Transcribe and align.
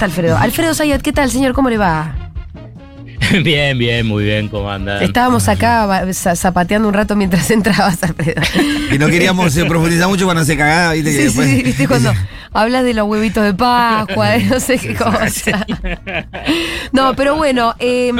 Alfredo. 0.00 0.36
Alfredo 0.36 0.74
Zayat, 0.74 1.02
¿qué 1.02 1.12
tal, 1.12 1.30
señor? 1.30 1.52
¿Cómo 1.52 1.70
le 1.70 1.78
va? 1.78 2.14
Bien, 3.42 3.76
bien, 3.76 4.06
muy 4.06 4.22
bien, 4.24 4.48
¿cómo 4.48 4.70
andan? 4.70 5.02
Estábamos 5.02 5.48
acá 5.48 5.88
zapateando 6.36 6.86
un 6.86 6.94
rato 6.94 7.16
mientras 7.16 7.50
entrabas, 7.50 8.00
Alfredo. 8.02 8.40
Y 8.92 8.98
no 8.98 9.08
queríamos 9.08 9.56
eh, 9.56 9.64
profundizar 9.64 10.06
mucho 10.08 10.26
cuando 10.26 10.44
se 10.44 10.56
cagaba, 10.56 10.92
viste 10.92 11.10
que 11.10 11.16
Sí, 11.16 11.22
después. 11.24 11.48
sí, 11.48 11.62
viste 11.62 11.88
cuando 11.88 12.12
hablas 12.52 12.84
de 12.84 12.94
los 12.94 13.08
huevitos 13.08 13.42
de 13.42 13.52
Pascua, 13.54 14.28
de 14.30 14.44
no 14.44 14.60
sé 14.60 14.78
qué 14.78 14.94
cosa. 14.96 15.66
No, 16.92 17.16
pero 17.16 17.34
bueno, 17.36 17.74
eh, 17.80 18.12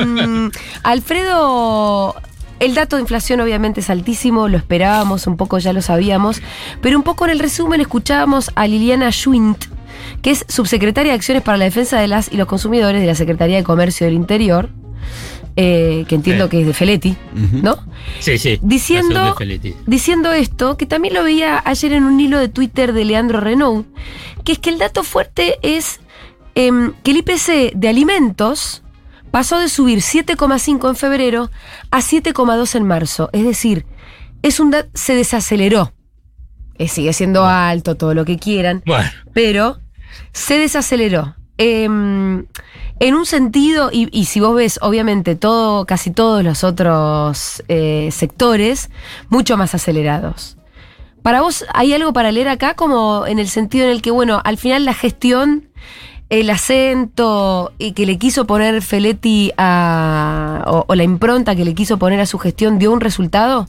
Alfredo, 0.83 2.17
el 2.59 2.75
dato 2.75 2.97
de 2.97 3.03
inflación 3.03 3.41
obviamente 3.41 3.81
es 3.81 3.91
altísimo, 3.91 4.49
lo 4.49 4.57
esperábamos, 4.57 5.27
un 5.29 5.37
poco 5.37 5.59
ya 5.59 5.73
lo 5.73 5.83
sabíamos, 5.83 6.43
pero 6.81 6.97
un 6.97 7.05
poco 7.05 7.27
en 7.27 7.31
el 7.33 7.39
resumen 7.39 7.81
escuchábamos 7.81 8.51
a 8.57 8.67
Liliana 8.67 9.13
Schwint, 9.13 9.67
que 10.23 10.31
es 10.31 10.45
subsecretaria 10.49 11.13
de 11.13 11.17
Acciones 11.17 11.43
para 11.43 11.59
la 11.59 11.65
Defensa 11.65 12.01
de 12.01 12.09
las 12.09 12.33
y 12.33 12.37
los 12.37 12.47
Consumidores 12.47 13.01
de 13.01 13.07
la 13.07 13.15
Secretaría 13.15 13.57
de 13.57 13.65
Comercio 13.65 14.07
del 14.07 14.15
Interior, 14.15 14.71
eh, 15.57 16.05
que 16.09 16.15
entiendo 16.15 16.45
Sí. 16.45 16.51
que 16.51 16.61
es 16.61 16.67
de 16.67 16.75
Feletti. 16.75 17.17
¿no? 17.63 17.79
Sí, 18.21 18.37
sí. 18.39 18.59
Diciendo- 18.63 19.35
diciendo 19.87 20.33
esto, 20.33 20.77
que 20.77 20.87
también 20.87 21.15
lo 21.15 21.23
veía 21.25 21.63
ayer 21.65 21.93
en 21.93 22.05
un 22.05 22.21
hilo 22.21 22.39
de 22.39 22.49
Twitter 22.49 22.93
de 22.93 23.05
Leandro 23.05 23.41
Renault, 23.41 23.87
que 24.45 24.53
es 24.53 24.59
que 24.59 24.71
el 24.71 24.79
dato 24.79 25.03
fuerte 25.03 25.59
es 25.63 26.01
em, 26.55 26.93
que 27.03 27.11
el 27.11 27.19
IPC 27.19 27.73
de 27.75 27.89
alimentos 27.89 28.83
pasó 29.31 29.59
de 29.59 29.69
subir 29.69 30.01
7,5 30.01 30.89
en 30.89 30.97
febrero 30.97 31.51
a 31.91 32.01
7,2 32.01 32.75
en 32.75 32.85
marzo. 32.87 33.29
Es 33.35 33.45
decir, 33.45 33.85
es 34.43 34.59
un 34.61 34.75
se 34.95 35.15
desaceleró. 35.15 35.93
Eh, 36.79 36.89
sigue 36.89 37.13
siendo 37.13 37.45
alto, 37.47 37.97
todo 37.97 38.15
lo 38.15 38.25
que 38.25 38.39
quieran, 38.39 38.83
Bueno, 38.87 39.09
pero 39.35 39.81
se 40.33 40.59
desaceleró. 40.59 41.35
Em, 41.59 42.47
en 42.99 43.15
un 43.15 43.27
sentido, 43.27 43.91
y, 43.93 44.09
y 44.13 44.27
si 44.27 44.41
vos 44.41 44.55
ves, 44.55 44.79
obviamente, 44.83 45.37
todo, 45.37 45.87
casi 45.87 46.11
todos 46.11 46.43
los 46.43 46.65
otros 46.65 47.63
eh, 47.69 48.09
sectores, 48.13 48.91
mucho 49.29 49.57
más 49.57 49.75
acelerados. 49.75 50.57
Para 51.23 51.41
vos, 51.41 51.65
¿hay 51.75 51.93
algo 51.93 52.13
para 52.13 52.31
leer 52.33 52.49
acá? 52.49 52.75
Como 52.75 53.27
en 53.27 53.39
el 53.39 53.49
sentido 53.49 53.87
en 53.87 53.91
el 53.91 54.03
que, 54.03 54.11
bueno, 54.11 54.41
al 54.45 54.59
final 54.59 54.85
la 54.85 54.95
gestión, 54.95 55.69
el 56.29 56.49
acento 56.51 57.73
y 57.79 57.93
que 57.93 58.07
le 58.07 58.19
quiso 58.19 58.47
poner 58.47 58.81
Feletti 58.83 59.53
a. 59.59 60.65
o, 60.67 60.85
o 60.87 60.95
la 60.95 61.03
impronta 61.03 61.57
que 61.57 61.65
le 61.65 61.75
quiso 61.75 61.99
poner 61.99 62.21
a 62.21 62.27
su 62.27 62.39
gestión 62.39 62.79
dio 62.79 62.93
un 62.93 63.01
resultado? 63.01 63.67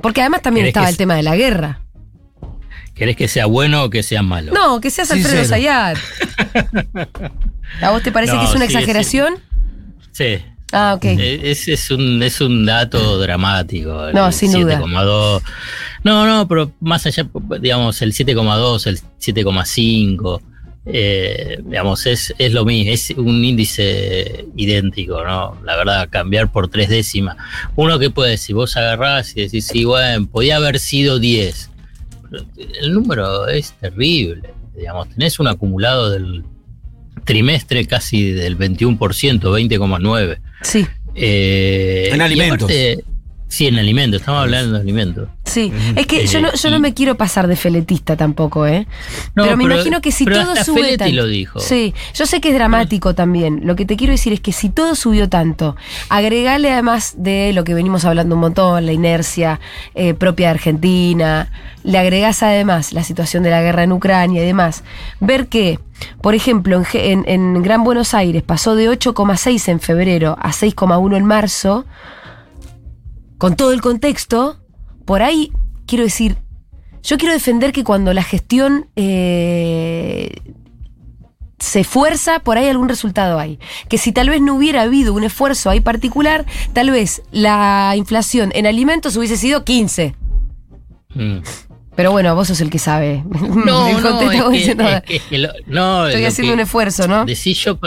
Porque 0.00 0.20
además 0.20 0.42
también 0.42 0.64
¿Querés 0.64 0.70
estaba 0.70 0.88
el 0.88 0.96
tema 0.96 1.14
de 1.16 1.22
la 1.22 1.36
guerra. 1.36 1.80
¿Querés 2.96 3.16
que 3.16 3.28
sea 3.28 3.46
bueno 3.46 3.84
o 3.84 3.90
que 3.90 4.02
sea 4.02 4.22
malo? 4.22 4.52
No, 4.52 4.80
que 4.80 4.90
seas 4.90 5.10
Alfredo. 5.12 5.44
Zayat. 5.44 5.96
¿A 7.82 7.90
vos 7.90 8.02
te 8.02 8.10
parece 8.12 8.32
No, 8.34 8.40
que 8.40 8.46
es 8.46 8.54
una 8.54 8.66
sí, 8.66 8.74
exageración? 8.74 9.34
Sí. 10.12 10.38
Ah, 10.72 10.94
ok. 10.96 11.04
Eh, 11.04 11.40
Es, 11.44 11.68
es 11.68 11.90
un, 11.90 12.22
es 12.22 12.40
un 12.40 12.66
dato 12.66 13.18
dramático. 13.18 14.10
No, 14.12 14.32
sin 14.32 14.52
duda. 14.52 14.80
7,2. 14.80 15.42
No, 16.04 16.26
no, 16.26 16.48
pero 16.48 16.72
más 16.80 17.06
allá, 17.06 17.28
digamos, 17.60 18.02
el 18.02 18.12
7,2, 18.12 18.86
el 18.86 18.98
7,5, 19.20 20.40
eh, 20.86 21.58
digamos, 21.64 22.06
es, 22.06 22.32
es 22.38 22.52
lo 22.52 22.64
mismo, 22.64 22.92
es 22.92 23.10
un 23.16 23.44
índice 23.44 24.46
idéntico, 24.56 25.24
¿no? 25.24 25.58
La 25.64 25.76
verdad, 25.76 26.08
cambiar 26.10 26.50
por 26.52 26.68
tres 26.68 26.88
décimas. 26.88 27.36
Uno 27.74 27.98
que 27.98 28.10
puede 28.10 28.32
decir, 28.32 28.54
vos 28.54 28.76
agarrás 28.76 29.36
y 29.36 29.42
decís, 29.42 29.66
sí, 29.66 29.84
bueno, 29.84 30.26
podía 30.26 30.56
haber 30.56 30.78
sido 30.78 31.18
10. 31.18 31.70
El 32.80 32.92
número 32.92 33.46
es 33.48 33.72
terrible, 33.80 34.50
digamos, 34.76 35.08
tenés 35.10 35.38
un 35.38 35.48
acumulado 35.48 36.10
del 36.10 36.44
trimestre 37.24 37.86
casi 37.86 38.32
del 38.32 38.56
21%, 38.58 38.98
20,9%. 39.50 40.38
Sí, 40.62 40.86
Eh, 41.18 42.10
En 42.12 42.20
alimentos. 42.20 42.64
aparte- 42.70 43.02
sí, 43.48 43.66
en 43.66 43.78
alimentos, 43.78 44.20
estamos 44.20 44.42
hablando 44.42 44.74
de 44.74 44.80
alimentos. 44.80 45.28
sí. 45.44 45.72
Es 45.94 46.06
que 46.06 46.22
Eh, 46.24 46.26
yo, 46.26 46.40
no, 46.40 46.52
yo 46.52 46.70
no 46.70 46.78
me 46.80 46.92
quiero 46.94 47.16
pasar 47.16 47.46
de 47.46 47.56
feletista 47.56 48.16
tampoco, 48.16 48.66
¿eh? 48.66 48.86
No, 49.34 49.44
pero 49.44 49.56
me 49.56 49.64
imagino 49.64 50.00
que 50.00 50.10
si 50.12 50.24
pero 50.24 50.40
todo 50.40 50.50
hasta 50.52 50.64
sube 50.64 50.80
Feletti 50.82 50.96
tanto- 50.98 51.14
lo 51.16 51.26
dijo. 51.26 51.60
Sí, 51.60 51.94
yo 52.14 52.26
sé 52.26 52.40
que 52.40 52.48
es 52.48 52.54
dramático 52.54 53.14
también. 53.14 53.60
Lo 53.64 53.76
que 53.76 53.84
te 53.86 53.96
quiero 53.96 54.12
decir 54.12 54.32
es 54.32 54.40
que 54.40 54.52
si 54.52 54.68
todo 54.68 54.94
subió 54.94 55.28
tanto, 55.28 55.76
agregale 56.08 56.72
además 56.72 57.14
de 57.18 57.52
lo 57.52 57.64
que 57.64 57.74
venimos 57.74 58.04
hablando 58.04 58.34
un 58.34 58.40
montón, 58.40 58.84
la 58.86 58.92
inercia 58.92 59.60
eh, 59.94 60.14
propia 60.14 60.48
de 60.48 60.50
Argentina, 60.52 61.50
le 61.84 61.98
agregás 61.98 62.42
además 62.42 62.92
la 62.92 63.04
situación 63.04 63.42
de 63.42 63.50
la 63.50 63.62
guerra 63.62 63.84
en 63.84 63.92
Ucrania 63.92 64.42
y 64.42 64.46
demás, 64.46 64.82
ver 65.20 65.46
que, 65.46 65.78
por 66.20 66.34
ejemplo, 66.34 66.76
en, 66.76 66.84
Ge- 66.84 67.12
en- 67.12 67.24
en 67.28 67.62
Gran 67.62 67.84
Buenos 67.84 68.12
Aires 68.14 68.42
pasó 68.42 68.74
de 68.74 68.88
8,6 68.90 69.68
en 69.68 69.78
febrero 69.80 70.36
a 70.40 70.50
6,1 70.52 71.16
en 71.16 71.24
marzo, 71.24 71.84
con 73.38 73.56
todo 73.56 73.72
el 73.72 73.80
contexto, 73.80 74.58
por 75.04 75.22
ahí 75.22 75.52
quiero 75.86 76.04
decir, 76.04 76.36
yo 77.02 77.18
quiero 77.18 77.34
defender 77.34 77.72
que 77.72 77.84
cuando 77.84 78.12
la 78.12 78.22
gestión 78.22 78.88
eh, 78.96 80.30
se 81.58 81.80
esfuerza, 81.80 82.40
por 82.40 82.58
ahí 82.58 82.68
algún 82.68 82.88
resultado 82.88 83.38
hay. 83.38 83.58
Que 83.88 83.98
si 83.98 84.12
tal 84.12 84.28
vez 84.28 84.40
no 84.40 84.54
hubiera 84.54 84.82
habido 84.82 85.14
un 85.14 85.24
esfuerzo 85.24 85.70
ahí 85.70 85.80
particular, 85.80 86.44
tal 86.72 86.90
vez 86.90 87.22
la 87.30 87.94
inflación 87.96 88.50
en 88.54 88.66
alimentos 88.66 89.16
hubiese 89.16 89.36
sido 89.36 89.64
15. 89.64 90.14
Mm. 91.14 91.38
Pero 91.94 92.10
bueno, 92.12 92.34
vos 92.34 92.48
sos 92.48 92.60
el 92.60 92.68
que 92.68 92.78
sabe. 92.78 93.24
No, 93.26 93.90
no, 94.00 94.18
te 94.18 94.26
es 94.26 94.32
estaba 94.32 94.50
que- 94.50 94.56
diciendo, 94.58 94.84
es 94.88 95.02
que- 95.02 95.16
es 95.16 95.22
que 95.22 95.38
lo- 95.38 95.52
no, 95.66 96.06
Estoy 96.08 96.24
haciendo 96.26 96.52
un 96.54 96.60
esfuerzo, 96.60 97.08
¿no? 97.08 97.24
decís 97.24 97.58
yo, 97.58 97.78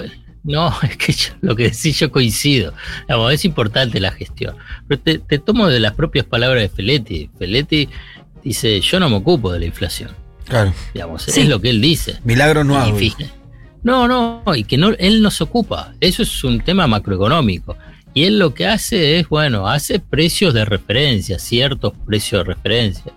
no, 0.44 0.74
es 0.84 0.98
que 0.98 1.12
yo- 1.14 1.34
lo 1.42 1.56
que 1.56 1.64
decís 1.64 2.00
yo 2.00 2.12
coincido. 2.12 2.74
Digamos, 3.08 3.34
es 3.34 3.46
importante 3.46 4.00
la 4.00 4.12
gestión. 4.12 4.56
Pero 4.88 5.02
te, 5.02 5.20
te 5.20 5.40
tomo 5.40 5.68
de 5.68 5.80
las 5.80 5.94
propias 5.94 6.26
palabras 6.26 6.62
de 6.64 6.70
Feletti. 6.70 7.30
Feletti 7.38 7.88
dice, 8.44 8.80
yo 8.82 9.00
no 9.00 9.10
me 9.10 9.16
ocupo 9.18 9.52
de 9.52 9.60
la 9.60 9.66
inflación. 9.66 10.12
Claro. 10.48 10.74
Digamos, 10.94 11.24
Sí. 11.24 11.42
es 11.42 11.48
lo 11.48 11.60
que 11.62 11.70
él 11.70 11.82
dice. 11.82 12.18
Milagro 12.24 12.64
no 12.64 12.78
hago. 12.78 12.98
No, 13.84 14.08
no, 14.08 14.44
y 14.56 14.66
que 14.66 14.78
no, 14.78 14.90
él 15.00 15.22
no 15.22 15.32
se 15.32 15.44
ocupa. 15.44 15.94
Eso 16.02 16.24
es 16.24 16.44
un 16.44 16.60
tema 16.60 16.86
macroeconómico. 16.88 17.78
Y 18.14 18.24
él 18.24 18.40
lo 18.40 18.54
que 18.56 18.66
hace 18.66 19.20
es, 19.20 19.30
bueno, 19.30 19.68
hace 19.70 20.00
precios 20.00 20.54
de 20.56 20.66
referencia, 20.66 21.38
ciertos 21.38 21.94
precios 22.08 22.40
de 22.46 22.54
referencia. 22.56 23.14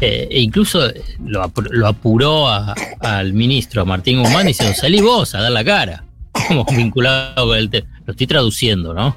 Eh, 0.00 0.28
e 0.30 0.40
incluso 0.40 0.80
lo, 1.24 1.52
lo 1.70 1.86
apuró 1.88 2.48
a- 2.48 2.74
al 3.00 3.32
ministro, 3.32 3.82
a 3.82 3.84
Martín 3.84 4.22
Guzmán, 4.22 4.46
diciendo, 4.46 4.74
salí 4.74 5.00
vos 5.00 5.34
a 5.34 5.40
dar 5.42 5.50
la 5.52 5.64
cara. 5.64 6.04
Como 6.48 6.64
vinculado 6.76 7.46
con 7.48 7.58
el 7.58 7.70
tema. 7.70 7.86
Lo 8.06 8.12
estoy 8.12 8.26
traduciendo, 8.26 8.94
¿no? 8.94 9.16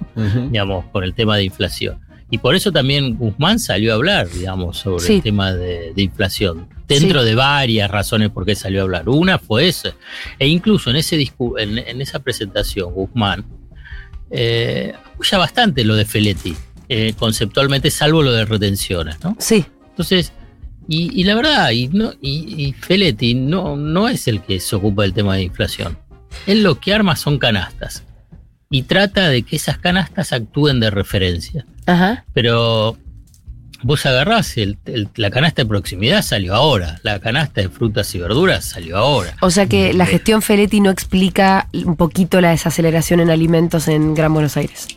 Digamos, 0.49 0.85
por 0.85 1.03
el 1.03 1.13
tema 1.13 1.37
de 1.37 1.43
inflación. 1.45 1.99
Y 2.31 2.37
por 2.37 2.53
eso 2.55 2.71
también 2.71 3.15
Guzmán 3.17 3.57
salió 3.59 3.91
a 3.91 3.95
hablar, 3.95 4.29
digamos, 4.29 4.77
sobre 4.77 5.03
Sí. 5.03 5.13
el 5.15 5.21
tema 5.23 5.51
de, 5.53 5.93
de 5.95 6.01
inflación. 6.03 6.67
Dentro 6.87 7.21
Sí. 7.21 7.27
de 7.29 7.35
varias 7.35 7.89
razones 7.89 8.29
por 8.29 8.45
qué 8.45 8.55
salió 8.55 8.81
a 8.81 8.83
hablar. 8.83 9.09
Una 9.09 9.37
fue 9.39 9.67
esa. 9.67 9.93
E 10.37 10.47
incluso 10.47 10.89
en, 10.91 10.95
ese 10.97 11.15
en, 11.57 11.77
en 11.79 12.01
esa 12.01 12.19
presentación, 12.19 12.93
Guzmán 12.93 13.45
eh, 14.31 14.93
apoya 15.13 15.37
bastante 15.39 15.83
lo 15.83 15.95
de 15.95 16.05
Feletti, 16.05 16.55
eh, 16.87 17.13
conceptualmente, 17.17 17.89
salvo 17.91 18.21
lo 18.21 18.31
de 18.31 18.45
retenciones, 18.45 19.17
¿no? 19.23 19.35
Sí, 19.39 19.65
Entonces, 19.89 20.31
y, 20.87 21.19
y 21.19 21.23
la 21.23 21.35
verdad, 21.35 21.71
y, 21.71 21.87
no, 21.87 22.13
y, 22.21 22.63
y 22.67 22.73
Feletti 22.73 23.33
no, 23.35 23.75
no 23.75 24.07
es 24.07 24.27
el 24.27 24.41
que 24.41 24.59
se 24.59 24.75
ocupa 24.75 25.01
del 25.03 25.13
tema 25.13 25.35
de 25.35 25.43
inflación. 25.43 25.97
Él 26.47 26.63
lo 26.63 26.79
que 26.79 26.93
arma 26.93 27.15
son 27.15 27.37
canastas. 27.39 28.03
Y 28.69 28.83
trata 28.83 29.29
de 29.29 29.41
que 29.43 29.55
esas 29.55 29.77
canastas 29.79 30.31
actúen 30.33 30.79
de 30.79 30.89
referencia. 30.91 31.65
ajá. 31.87 32.23
Pero 32.33 32.97
vos 33.81 34.05
agarrás 34.05 34.57
el- 34.57 34.77
el- 34.85 35.07
la 35.15 35.31
canasta 35.31 35.61
de 35.63 35.67
proximidad 35.67 36.21
salió 36.21 36.53
ahora. 36.53 36.99
La 37.03 37.19
canasta 37.19 37.61
de 37.61 37.69
frutas 37.69 38.13
y 38.13 38.19
verduras 38.19 38.65
salió 38.65 38.97
ahora. 38.97 39.35
O 39.41 39.49
sea 39.49 39.65
que 39.67 39.93
la 39.93 40.03
Eh, 40.03 40.07
gestión 40.07 40.41
Feletti 40.41 40.81
no 40.81 40.91
explica 40.91 41.67
un 41.73 41.95
poquito 41.95 42.41
la 42.41 42.49
desaceleración 42.51 43.21
en 43.21 43.29
alimentos 43.31 43.87
en 43.87 44.13
Gran 44.13 44.33
Buenos 44.33 44.55
Aires. 44.57 44.87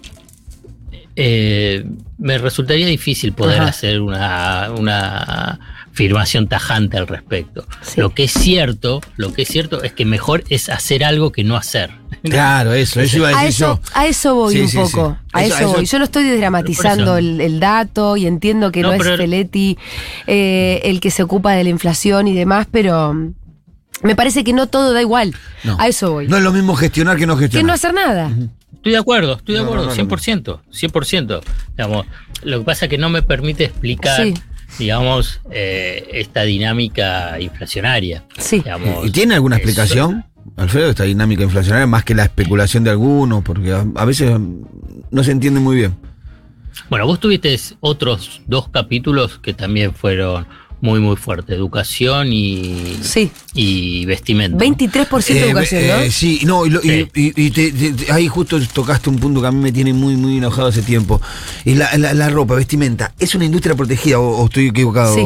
Eh, 1.17 1.85
me 2.19 2.39
resultaría 2.39 2.87
difícil 2.87 3.33
poder 3.33 3.61
Ajá. 3.61 3.71
hacer 3.71 4.01
una, 4.01 4.71
una 4.79 5.61
afirmación 5.93 6.49
tajante 6.49 6.97
al 6.97 7.07
respecto. 7.07 7.67
Sí. 7.83 8.01
Lo 8.01 8.11
que 8.15 8.25
es 8.25 8.33
cierto, 8.33 9.01
lo 9.17 9.33
que 9.33 9.43
es 9.43 9.49
cierto 9.49 9.83
es 9.83 9.93
que 9.93 10.05
mejor 10.05 10.43
es 10.49 10.69
hacer 10.69 11.05
algo 11.05 11.33
que 11.33 11.45
no 11.45 11.57
hacer. 11.57 11.91
Claro, 12.25 12.73
eso, 12.73 13.01
eso 13.01 13.17
iba 13.19 13.29
a 13.29 13.41
A 13.41 13.45
decir 13.45 13.49
eso, 13.65 13.81
yo. 13.85 13.91
a 13.95 14.07
eso 14.07 14.35
voy 14.35 14.55
Sí, 14.55 14.61
un 14.61 14.69
sí, 14.69 14.77
poco. 14.79 15.17
sí. 15.21 15.29
A 15.33 15.45
Eso- 15.45 15.69
voy. 15.73 15.85
Yo 15.87 15.99
no 15.99 16.05
estoy 16.05 16.25
desdramatizando 16.25 17.17
el, 17.19 17.41
el 17.41 17.59
dato 17.61 18.17
y 18.17 18.27
entiendo 18.27 18.71
que 18.73 18.81
no, 18.83 18.89
No, 18.89 18.95
es 18.95 19.03
Feletti 19.17 19.77
eh, 20.27 20.81
el 20.85 21.01
que 21.01 21.11
se 21.11 21.23
ocupa 21.23 21.53
de 21.53 21.65
la 21.65 21.71
inflación 21.71 22.29
y 22.29 22.35
demás, 22.35 22.67
pero 22.71 23.13
mm, 23.13 23.35
me 24.03 24.15
parece 24.17 24.45
que 24.45 24.53
no 24.53 24.67
todo 24.69 24.93
da 24.93 25.01
igual. 25.01 25.35
No. 25.65 25.77
A 25.81 25.89
eso 25.89 26.13
voy. 26.13 26.29
No 26.29 26.37
es 26.37 26.43
lo 26.43 26.53
mismo 26.53 26.75
gestionar 26.77 27.17
que 27.17 27.27
no 27.27 27.37
que 27.37 27.43
gestionar. 27.45 27.67
no 27.67 27.73
hacer 27.73 27.93
nada. 27.95 28.31
Estoy 28.75 28.93
de 28.93 28.99
acuerdo, 28.99 29.35
estoy 29.37 29.55
de 29.57 29.61
No, 29.61 29.67
acuerdo, 29.67 29.87
no, 29.87 29.95
no, 29.95 29.97
100%, 30.17 30.61
100%. 30.73 31.41
Digamos, 31.77 32.07
lo 32.43 32.59
que 32.61 32.65
pasa 32.65 32.87
es 32.87 32.89
que 32.91 32.99
no 32.99 33.11
me 33.11 33.23
permite 33.23 33.65
explicar, 33.65 34.23
Sí. 34.25 34.35
Digamos, 34.79 35.41
eh, 35.51 36.09
esta 36.13 36.43
dinámica 36.43 37.41
inflacionaría. 37.41 38.25
Sí. 38.39 38.57
digamos. 38.59 39.07
¿Y 39.07 39.11
tiene 39.11 39.35
alguna 39.35 39.57
Eso- 39.57 39.65
explicación? 39.65 40.25
Alfredo, 40.57 40.91
esta 40.91 41.05
dinámica 41.05 41.45
inflacionaria, 41.45 41.87
más 41.87 42.05
que 42.05 42.15
la 42.15 42.25
especulación 42.25 42.85
de 42.85 42.91
algunos, 42.91 43.43
porque 43.45 43.73
a, 43.73 43.87
a 43.95 44.05
veces 44.05 44.33
no 45.11 45.25
se 45.25 45.31
entiende 45.31 45.61
muy 45.61 45.77
bien. 45.77 45.95
Bueno, 46.91 47.07
vos 47.07 47.21
tuviste 47.21 47.57
otros 47.81 48.43
dos 48.47 48.69
capítulos 48.69 49.39
que 49.39 49.55
también 49.55 49.95
fueron 49.95 50.47
muy, 50.83 51.01
muy 51.01 51.17
fuertes. 51.17 51.57
Educación 51.57 52.31
y, 52.33 52.99
Sí. 53.03 53.31
y 53.55 54.05
vestimenta. 54.05 54.59
23% 54.59 55.33
de 55.41 55.47
Eh, 55.47 55.51
educación, 55.51 55.83
eh, 55.83 56.03
¿no? 56.07 56.11
sí, 56.13 56.41
no, 56.45 56.67
y, 56.67 56.71
lo- 56.71 56.81
Sí. 56.83 57.09
y- 57.15 57.33
y 57.47 57.51
te- 57.53 57.73
te- 57.73 57.93
te- 57.93 58.13
ahí 58.13 58.29
justo 58.29 58.59
tocaste 58.75 59.09
un 59.09 59.17
punto 59.19 59.41
que 59.41 59.47
a 59.47 59.53
mí 59.53 59.61
me 59.63 59.73
tiene 59.73 59.93
muy, 59.95 60.17
muy 60.17 60.37
enojado 60.39 60.67
hace 60.69 60.83
tiempo. 60.83 61.23
Y 61.65 61.77
la, 61.77 61.97
la- 61.97 62.13
la 62.13 62.29
ropa, 62.29 62.55
vestimenta, 62.57 63.15
¿es 63.19 63.35
una 63.35 63.45
industria 63.47 63.75
protegida 63.77 64.19
o, 64.19 64.43
o 64.43 64.45
estoy 64.47 64.67
equivocado? 64.69 65.15
Sí. 65.15 65.23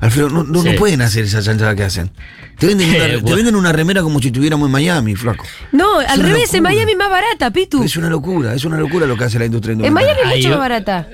Alfredo, 0.00 0.30
no, 0.30 0.42
no, 0.42 0.62
no 0.64 0.74
pueden 0.76 1.00
hacer 1.02 1.24
esa 1.24 1.40
chanchada 1.42 1.76
que 1.76 1.84
hacen. 1.84 2.10
Te 2.58 2.66
venden, 2.66 2.88
una, 2.88 3.06
Eh, 3.06 3.22
te 3.24 3.34
venden 3.34 3.54
una 3.56 3.72
remera 3.72 4.02
como 4.02 4.20
si 4.20 4.28
estuviéramos 4.28 4.66
en 4.66 4.72
Miami, 4.72 5.14
flaco. 5.16 5.44
No, 5.72 6.00
Es 6.00 6.08
al 6.08 6.20
revés, 6.20 6.52
en. 6.54 6.62
Miami 6.62 6.92
es 6.92 6.98
más 6.98 7.10
barata, 7.10 7.50
Pitu. 7.52 7.82
Es 7.84 7.96
una 7.96 8.08
locura, 8.08 8.54
es 8.54 8.64
una 8.64 8.78
locura 8.78 9.06
lo 9.06 9.16
que 9.16 9.24
hace 9.24 9.38
la 9.38 9.46
industria 9.46 9.72
En 9.74 9.78
indumentaria. 9.80 10.14
Miami 10.14 10.30
es 10.32 10.36
mucho 10.38 10.48
más 10.50 10.58
barata. 10.58 11.08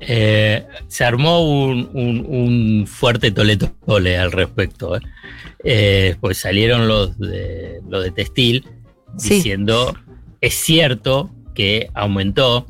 Eh, 0.00 0.64
se 0.88 1.04
armó 1.04 1.40
un, 1.64 1.88
un- 1.94 2.26
un 2.28 2.86
fuerte 2.86 3.30
toletole 3.30 4.18
al 4.18 4.32
respecto. 4.32 4.96
¿eh? 4.96 5.00
Eh, 5.64 6.16
pues 6.20 6.38
salieron 6.38 6.86
los 6.88 7.18
de, 7.18 7.80
los 7.88 8.04
de 8.04 8.10
textil 8.10 8.64
Sí. 9.18 9.34
diciendo, 9.36 9.94
es 10.42 10.54
cierto 10.54 11.30
que 11.54 11.88
aumentó, 11.94 12.66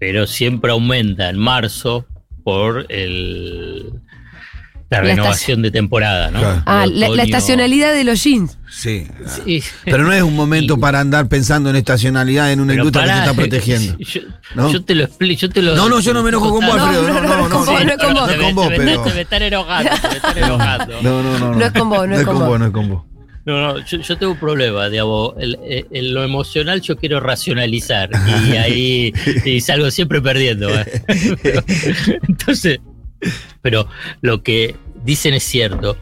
pero 0.00 0.26
siempre 0.26 0.72
aumenta 0.72 1.30
en 1.30 1.38
marzo 1.38 2.04
por 2.42 2.86
el, 2.88 3.92
la 5.02 5.08
La 5.08 5.14
renovación 5.14 5.62
de 5.62 5.70
temporada. 5.70 6.30
¿no? 6.30 6.40
Claro. 6.40 6.62
Ah, 6.66 6.86
la, 6.86 7.22
estacionalidad 7.22 7.92
de 7.92 8.04
los 8.04 8.22
jeans. 8.22 8.58
Sí. 8.70 9.06
Sí. 9.44 9.62
Pero 9.84 10.02
no 10.04 10.12
es 10.12 10.22
un 10.22 10.34
momento 10.34 10.74
Y- 10.74 10.78
para 10.80 11.00
andar 11.00 11.28
pensando 11.28 11.70
en 11.70 11.76
estacionalidad 11.76 12.52
en 12.52 12.60
una 12.60 12.72
Pero 12.72 12.84
industria 12.84 13.04
que 13.06 13.12
se 13.12 13.18
está 13.20 13.34
protegiendo. 13.34 13.98
Yo, 13.98 14.20
¿no? 14.54 14.72
yo 14.72 14.84
te 14.84 14.94
lo 14.94 15.04
explico, 15.04 15.40
yo 15.42 15.48
te 15.50 15.62
lo. 15.62 15.76
No, 15.76 15.88
no, 15.88 16.00
yo 16.00 16.12
no 16.14 16.22
me 16.22 16.28
enojo 16.30 16.50
con 16.50 16.66
vos, 16.66 16.76
No, 16.76 16.84
Alfredo. 16.84 17.02
no, 17.08 17.14
No, 17.14 17.22
no, 17.22 17.36
no, 17.36 17.44
es 17.44 17.48
con 17.50 17.64
vos. 17.66 17.84
No 17.84 17.90
es 17.92 17.98
con 18.38 18.54
vos, 18.54 18.68
te, 18.68 18.76
pero. 18.76 19.02
te, 19.02 19.08
te 19.10 19.14
me 19.14 19.20
están 19.22 19.42
enojando, 19.42 19.90
te 20.00 20.08
me 20.08 20.14
están 20.16 20.38
enojando. 20.38 21.02
No, 21.02 21.22
no, 21.22 21.38
no. 21.38 21.54
No 21.54 21.64
es 21.64 21.72
con 21.72 21.88
vos, 21.90 22.08
no 22.08 22.14
es 22.16 22.24
con 22.24 22.38
vos. 22.38 22.58
No 22.58 22.66
es 22.66 22.72
con 22.72 22.88
vos. 22.88 23.02
No, 23.46 23.60
no, 23.60 23.78
yo, 23.84 23.98
yo 23.98 24.16
tengo 24.16 24.32
un 24.32 24.38
problema, 24.38 24.88
digamos, 24.88 25.34
el- 25.38 25.58
el- 25.68 25.86
en 25.90 26.14
lo 26.14 26.24
emocional 26.24 26.80
yo 26.80 26.96
quiero 26.96 27.20
racionalizar 27.20 28.08
y 28.48 28.52
ahí 28.56 29.12
y 29.44 29.60
salgo 29.60 29.90
siempre 29.90 30.22
perdiendo. 30.22 30.70
¿eh? 30.70 31.02
Pero- 31.42 31.62
entonces, 32.26 32.78
pero 33.60 33.86
lo 34.22 34.42
que 34.42 34.76
dicen 35.04 35.34
es 35.34 35.44
cierto, 35.44 35.96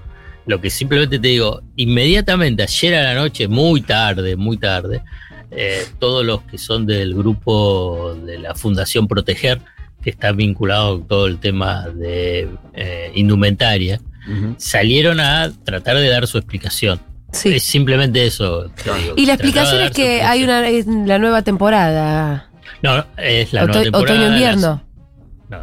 lo 0.47 0.61
que 0.61 0.71
simplemente 0.71 1.19
te 1.19 1.29
digo, 1.29 1.63
inmediatamente 1.77 2.63
ayer 2.63 2.95
a 2.95 3.03
la 3.03 3.15
noche, 3.15 3.49
muy 3.49 3.83
tarde, 3.83 4.37
muy 4.37 4.57
tarde, 4.57 5.03
eh, 5.51 5.85
todos 5.99 6.25
los 6.25 6.43
que 6.43 6.59
son 6.59 6.87
del 6.87 7.15
grupo 7.15 8.15
de 8.25 8.39
la 8.39 8.55
Fundación 8.55 9.07
Proteger, 9.07 9.61
que 10.03 10.11
está 10.11 10.33
vinculado 10.33 10.99
con 10.99 11.09
todo 11.09 11.27
el 11.27 11.39
tema 11.39 11.89
de 11.89 12.49
eh, 12.75 13.13
indumentaria, 13.15 14.01
salieron 14.57 15.21
a 15.21 15.53
tratar 15.65 15.97
de 15.97 16.09
dar 16.09 16.27
su 16.27 16.39
explicación. 16.39 17.01
Sí. 17.33 17.55
Es 17.55 17.63
simplemente 17.63 18.27
eso. 18.27 18.71
te 18.71 18.93
digo, 18.95 19.15
Y 19.17 19.27
la 19.27 19.35
explicación 19.35 19.83
es 19.83 19.91
que 19.91 20.23
hay 20.23 20.45
una 20.45 20.69
es 20.69 20.87
la 20.87 21.19
nueva 21.19 21.43
temporada. 21.43 22.51
No, 22.83 23.05
es 23.17 23.53
la 23.53 23.67
nueva 23.67 23.83
temporada. 23.83 24.15
Otoño-invierno. 24.15 24.85
no, 25.49 25.59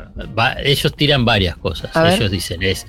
ellos 0.63 0.95
tiran 0.95 1.25
varias 1.25 1.57
cosas. 1.57 1.95
A 1.95 2.03
ver. 2.03 2.13
Ellos 2.13 2.31
dicen 2.31 2.63
es 2.63 2.85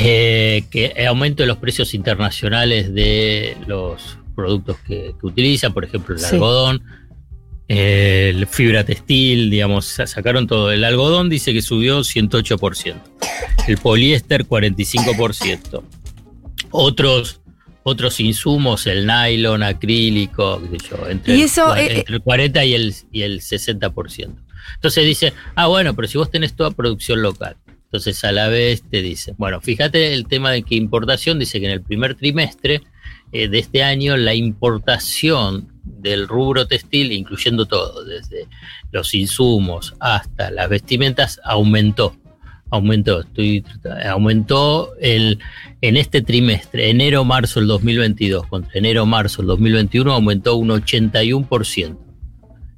eh, 0.00 0.64
que 0.70 0.92
el 0.96 1.06
aumento 1.08 1.42
de 1.42 1.46
los 1.46 1.58
precios 1.58 1.94
internacionales 1.94 2.92
de 2.94 3.56
los 3.66 4.18
productos 4.34 4.76
que, 4.86 5.14
que 5.20 5.26
utilizan, 5.26 5.72
por 5.72 5.84
ejemplo, 5.84 6.14
el 6.14 6.20
Sí. 6.20 6.34
algodón, 6.34 6.82
eh, 7.68 8.32
el 8.34 8.46
fibra 8.46 8.84
textil, 8.84 9.50
digamos, 9.50 9.86
sa- 9.86 10.06
sacaron 10.06 10.46
todo. 10.46 10.70
El 10.72 10.84
algodón 10.84 11.28
dice 11.30 11.52
que 11.52 11.62
subió 11.62 12.02
108%, 12.04 13.00
el 13.68 13.78
poliéster 13.78 14.44
45%, 14.46 15.82
otros 16.70 17.40
otros 17.86 18.18
insumos, 18.18 18.86
el 18.86 19.06
nylon, 19.06 19.62
acrílico, 19.62 20.58
qué 20.70 20.78
sé 20.78 20.86
yo, 20.90 21.06
entre, 21.06 21.34
Y 21.34 21.40
el 21.40 21.44
eso, 21.44 21.66
cua- 21.66 21.78
eh, 21.80 21.98
entre 21.98 22.14
el 22.16 22.22
40 22.22 22.64
y 22.64 22.72
el, 22.72 22.94
y 23.12 23.22
el 23.22 23.42
60%. 23.42 24.34
Entonces 24.76 25.04
dice, 25.04 25.34
ah, 25.54 25.66
bueno, 25.66 25.94
pero 25.94 26.08
si 26.08 26.16
vos 26.16 26.30
tenés 26.30 26.54
toda 26.56 26.70
producción 26.70 27.20
local. 27.20 27.56
Entonces 27.94 28.24
a 28.24 28.32
la 28.32 28.48
vez 28.48 28.82
te 28.90 29.02
dice, 29.02 29.34
bueno, 29.38 29.60
fíjate 29.60 30.14
el 30.14 30.26
tema 30.26 30.50
de 30.50 30.64
que 30.64 30.74
importación, 30.74 31.38
dice 31.38 31.60
que 31.60 31.66
en 31.66 31.70
el 31.70 31.80
primer 31.80 32.16
trimestre 32.16 32.82
eh, 33.30 33.46
de 33.46 33.60
este 33.60 33.84
año 33.84 34.16
la 34.16 34.34
importación 34.34 35.68
del 35.84 36.26
rubro 36.26 36.66
textil, 36.66 37.12
incluyendo 37.12 37.66
todo, 37.66 38.04
desde 38.04 38.48
los 38.90 39.14
insumos 39.14 39.94
hasta 40.00 40.50
las 40.50 40.68
vestimentas, 40.68 41.40
aumentó. 41.44 42.16
Aumentó, 42.68 43.20
estoy, 43.20 43.64
aumentó 44.04 44.96
el, 45.00 45.38
en 45.80 45.96
este 45.96 46.20
trimestre, 46.20 46.90
enero-marzo 46.90 47.60
del 47.60 47.68
2022 47.68 48.48
contra 48.48 48.72
enero-marzo 48.74 49.42
del 49.42 49.46
2021, 49.50 50.12
aumentó 50.12 50.56
un 50.56 50.70
81%. 50.70 51.96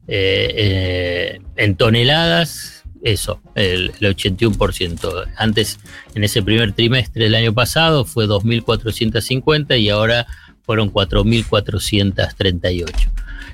Eh, 0.08 0.52
eh, 0.56 1.40
en 1.56 1.74
toneladas, 1.76 2.75
eso, 3.06 3.40
el, 3.54 3.92
el 4.00 4.16
81%. 4.16 5.26
Antes, 5.36 5.78
en 6.14 6.24
ese 6.24 6.42
primer 6.42 6.72
trimestre 6.72 7.22
del 7.24 7.36
año 7.36 7.54
pasado, 7.54 8.04
fue 8.04 8.26
2.450 8.26 9.80
y 9.80 9.88
ahora 9.90 10.26
fueron 10.62 10.92
4.438. 10.92 13.08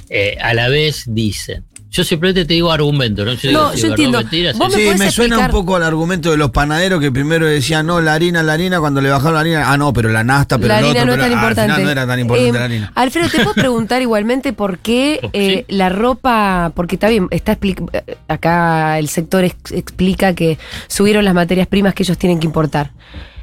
Eh, 0.08 0.38
a 0.40 0.54
la 0.54 0.68
vez 0.68 1.04
dicen, 1.06 1.64
yo 1.92 2.02
simplemente 2.04 2.46
te 2.46 2.54
digo 2.54 2.72
argumento, 2.72 3.22
¿no? 3.24 3.34
Yo, 3.34 3.52
No, 3.52 3.70
digo, 3.70 3.74
yo 3.74 3.88
entiendo. 3.88 4.18
Vos 4.22 4.30
sí, 4.30 4.36
me 4.58 4.70
Sí, 4.70 4.84
podés 4.86 4.98
me 4.98 5.10
suena 5.10 5.38
un 5.40 5.48
poco 5.50 5.76
al 5.76 5.82
argumento 5.82 6.30
de 6.30 6.38
los 6.38 6.50
panaderos 6.50 7.00
que 7.00 7.12
primero 7.12 7.44
decían, 7.46 7.86
no, 7.86 8.00
la 8.00 8.14
harina, 8.14 8.42
la 8.42 8.54
harina, 8.54 8.80
cuando 8.80 9.00
le 9.02 9.10
bajaron 9.10 9.34
la 9.34 9.40
harina, 9.40 9.70
ah, 9.70 9.76
no, 9.76 9.92
pero 9.92 10.08
la 10.08 10.24
nasta, 10.24 10.56
pero 10.56 10.68
la 10.68 10.78
el 10.80 10.84
harina 10.86 11.02
otro, 11.02 11.06
no 11.06 11.12
es 11.12 11.18
pero 11.18 11.24
tan 11.28 11.32
importante. 11.38 11.70
final 11.72 11.84
no 11.84 11.90
era 11.90 12.06
tan 12.06 12.18
importante 12.20 12.48
Eh, 12.48 12.52
la 12.58 12.64
harina. 12.64 12.92
Alfredo, 12.94 13.28
¿te 13.28 13.36
puedo 13.40 13.54
preguntar 13.54 14.00
igualmente 14.02 14.52
por 14.54 14.78
qué 14.78 15.20
eh, 15.34 15.66
la 15.68 15.90
ropa, 15.90 16.72
porque 16.74 16.96
está 16.96 17.08
bien, 17.10 17.28
está 17.30 17.58
expli- 17.60 17.88
eh, 17.92 18.16
acá 18.26 18.98
el 18.98 19.08
sector 19.08 19.44
ex- 19.44 19.72
explica 19.72 20.34
que 20.34 20.58
subieron 20.88 21.24
las 21.26 21.34
materias 21.34 21.66
primas 21.66 21.92
que 21.94 22.04
ellos 22.04 22.16
tienen 22.16 22.40
que 22.40 22.46
importar. 22.46 22.92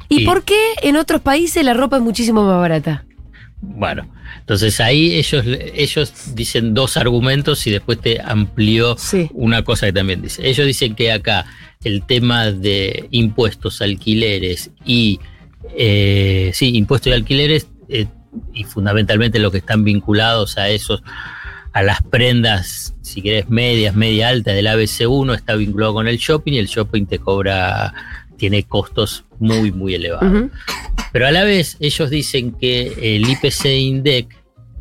¿Y 0.08 0.18
Sí. 0.18 0.24
por 0.24 0.42
qué 0.42 0.58
en 0.82 0.96
otros 0.96 1.20
países 1.20 1.64
la 1.64 1.72
ropa 1.72 1.98
es 1.98 2.02
muchísimo 2.02 2.42
más 2.42 2.58
barata? 2.58 3.04
Bueno, 3.62 4.08
entonces 4.38 4.80
ahí 4.80 5.14
ellos, 5.14 5.44
ellos 5.46 6.34
dicen 6.34 6.72
dos 6.72 6.96
argumentos 6.96 7.66
y 7.66 7.70
después 7.70 8.00
te 8.00 8.20
amplió 8.20 8.96
Sí. 8.98 9.28
una 9.34 9.62
cosa 9.62 9.86
que 9.86 9.92
también 9.92 10.22
dice. 10.22 10.48
Ellos 10.48 10.66
dicen 10.66 10.94
que 10.94 11.12
acá 11.12 11.44
el 11.84 12.04
tema 12.06 12.50
de 12.52 13.06
impuestos, 13.10 13.82
alquileres 13.82 14.70
y 14.84 15.20
eh, 15.76 16.50
sí, 16.54 16.74
impuestos 16.76 17.10
y 17.10 17.14
alquileres 17.14 17.68
eh, 17.88 18.06
y 18.54 18.64
fundamentalmente 18.64 19.38
lo 19.38 19.50
que 19.50 19.58
están 19.58 19.84
vinculados 19.84 20.56
a 20.56 20.68
esos, 20.70 21.02
a 21.72 21.82
las 21.82 22.02
prendas, 22.02 22.94
si 23.02 23.20
querés, 23.22 23.48
medias, 23.50 23.94
media 23.94 24.28
alta 24.28 24.52
del 24.52 24.66
ABC1 24.68 25.34
está 25.34 25.54
vinculado 25.54 25.94
con 25.94 26.08
el 26.08 26.16
shopping 26.16 26.52
y 26.52 26.58
el 26.58 26.66
shopping 26.66 27.06
te 27.06 27.18
cobra, 27.18 27.92
tiene 28.36 28.62
costos 28.64 29.24
muy, 29.38 29.70
muy 29.72 29.94
elevados. 29.94 30.50
Pero 31.12 31.26
a 31.26 31.30
la 31.30 31.44
vez 31.44 31.76
ellos 31.80 32.10
dicen 32.10 32.52
que 32.52 33.16
el 33.16 33.28
IPC 33.28 33.66
INDEC, 33.66 34.36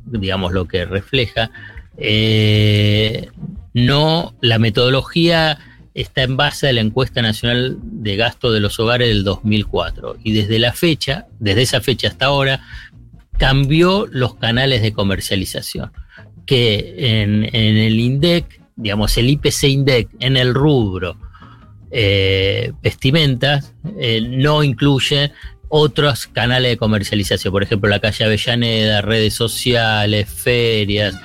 digamos 0.05 0.53
lo 0.53 0.67
que 0.67 0.85
refleja, 0.85 1.51
eh, 1.97 3.29
no, 3.73 4.35
la 4.41 4.59
metodología 4.59 5.59
está 5.93 6.23
en 6.23 6.37
base 6.37 6.69
a 6.69 6.73
la 6.73 6.81
encuesta 6.81 7.21
nacional 7.21 7.77
de 7.81 8.15
gasto 8.15 8.51
de 8.51 8.59
los 8.59 8.79
hogares 8.79 9.09
del 9.09 9.23
2004 9.23 10.17
y 10.23 10.31
desde 10.31 10.59
la 10.59 10.71
fecha, 10.71 11.27
desde 11.39 11.63
esa 11.63 11.81
fecha 11.81 12.07
hasta 12.07 12.27
ahora, 12.27 12.61
cambió 13.37 14.07
los 14.11 14.35
canales 14.35 14.81
de 14.81 14.93
comercialización, 14.93 15.91
que 16.45 17.21
en, 17.21 17.43
el 17.53 17.99
INDEC, 17.99 18.61
digamos 18.75 19.17
el 19.17 19.29
IPC 19.29 19.63
INDEC 19.63 20.09
en 20.19 20.37
el 20.37 20.53
rubro 20.53 21.17
eh, 21.91 22.71
vestimentas, 22.81 23.73
eh, 23.97 24.21
no 24.21 24.63
incluye 24.63 25.31
otros 25.69 26.27
canales 26.27 26.71
de 26.71 26.77
comercialización, 26.77 27.51
por 27.51 27.63
ejemplo 27.63 27.89
la 27.89 27.99
calle 27.99 28.25
Avellaneda, 28.25 29.01
redes 29.01 29.33
sociales, 29.35 30.27
ferias, 30.27 31.15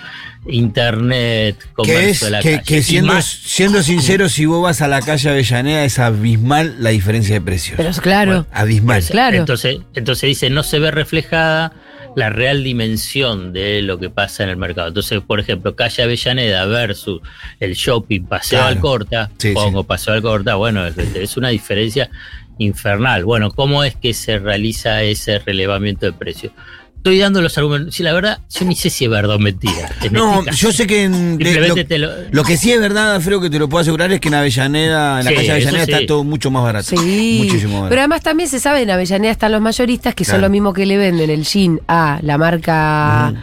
internet, 0.46 1.56
comercio 1.74 2.00
Que 2.04 2.10
es 2.10 2.20
de 2.20 2.30
la 2.30 2.40
que, 2.40 2.50
calle. 2.56 2.62
que 2.64 2.82
siendo, 2.82 3.20
siendo 3.22 3.82
sincero, 3.82 4.28
si 4.28 4.46
vos 4.46 4.62
vas 4.62 4.82
a 4.82 4.88
la 4.88 5.00
calle 5.00 5.30
Avellaneda 5.30 5.84
es 5.84 5.98
abismal 5.98 6.76
la 6.78 6.90
diferencia 6.90 7.34
de 7.34 7.40
precios. 7.40 7.76
Pero 7.76 7.90
claro. 7.92 8.30
Bueno, 8.32 8.46
abismal. 8.52 9.02
Claro. 9.04 9.36
Entonces, 9.38 9.78
entonces 9.94 10.28
dice, 10.28 10.50
no 10.50 10.62
se 10.62 10.78
ve 10.78 10.90
reflejada 10.90 11.72
la 12.16 12.30
real 12.30 12.62
dimensión 12.62 13.52
de 13.52 13.82
lo 13.82 13.98
que 13.98 14.08
pasa 14.08 14.44
en 14.44 14.50
el 14.50 14.56
mercado. 14.56 14.88
Entonces, 14.88 15.20
por 15.26 15.40
ejemplo, 15.40 15.74
calle 15.74 16.02
Avellaneda 16.02 16.64
versus 16.66 17.20
el 17.58 17.74
shopping 17.74 18.26
Paseo 18.26 18.60
Claro. 18.60 18.66
Alcorta, 18.74 19.30
Sí, 19.38 19.52
pongo 19.52 19.82
Paseo 19.82 20.14
Alcorta, 20.14 20.54
bueno, 20.54 20.86
es, 20.86 20.96
es 20.96 21.36
una 21.36 21.48
diferencia 21.48 22.10
infernal. 22.58 23.24
Bueno, 23.24 23.50
¿cómo 23.50 23.84
es 23.84 23.96
que 23.96 24.14
se 24.14 24.38
realiza 24.38 25.02
ese 25.02 25.38
relevamiento 25.38 26.06
de 26.06 26.12
precios? 26.12 26.52
estoy 26.96 27.18
dando 27.18 27.42
los 27.42 27.58
argumentos. 27.58 27.94
Sí, 27.94 28.02
la 28.02 28.14
verdad, 28.14 28.38
yo 28.48 28.64
ni 28.64 28.74
sé 28.74 28.88
si 28.88 29.04
es 29.04 29.10
verdad 29.10 29.36
o 29.36 29.38
mentira. 29.38 29.90
en 30.02 30.14
No, 30.14 30.38
este 30.40 30.52
yo 30.52 30.72
sé 30.72 30.86
que 30.86 31.02
en- 31.02 31.36
de- 31.36 31.44
Simplemente 31.52 31.82
lo, 31.82 31.86
te 31.86 31.98
lo- 31.98 32.30
lo 32.30 32.44
que 32.44 32.56
sí 32.56 32.72
es 32.72 32.80
verdad, 32.80 33.16
Alfredo, 33.16 33.42
que 33.42 33.50
te 33.50 33.58
lo 33.58 33.68
puedo 33.68 33.82
asegurar 33.82 34.10
es 34.10 34.20
que 34.20 34.28
en 34.28 34.34
Avellaneda, 34.34 35.18
en 35.18 35.24
la 35.26 35.30
Sí, 35.30 35.36
calle 35.36 35.52
Avellaneda, 35.52 35.84
sí. 35.84 35.92
está 35.92 36.06
todo 36.06 36.24
mucho 36.24 36.50
más 36.50 36.62
barato. 36.62 36.96
Sí. 36.96 37.40
Muchísimo 37.44 37.72
más 37.82 37.90
Pero 37.90 37.96
barato. 37.96 38.00
además 38.00 38.22
también 38.22 38.48
se 38.48 38.58
sabe, 38.58 38.80
en 38.80 38.90
Avellaneda 38.90 39.30
están 39.32 39.52
los 39.52 39.60
mayoristas, 39.60 40.14
que 40.14 40.24
son 40.24 40.40
lo 40.40 40.48
mismo 40.48 40.72
que 40.72 40.86
le 40.86 40.96
venden 40.96 41.28
el 41.28 41.44
jean 41.44 41.78
a 41.88 42.20
la 42.22 42.38
marca 42.38 43.34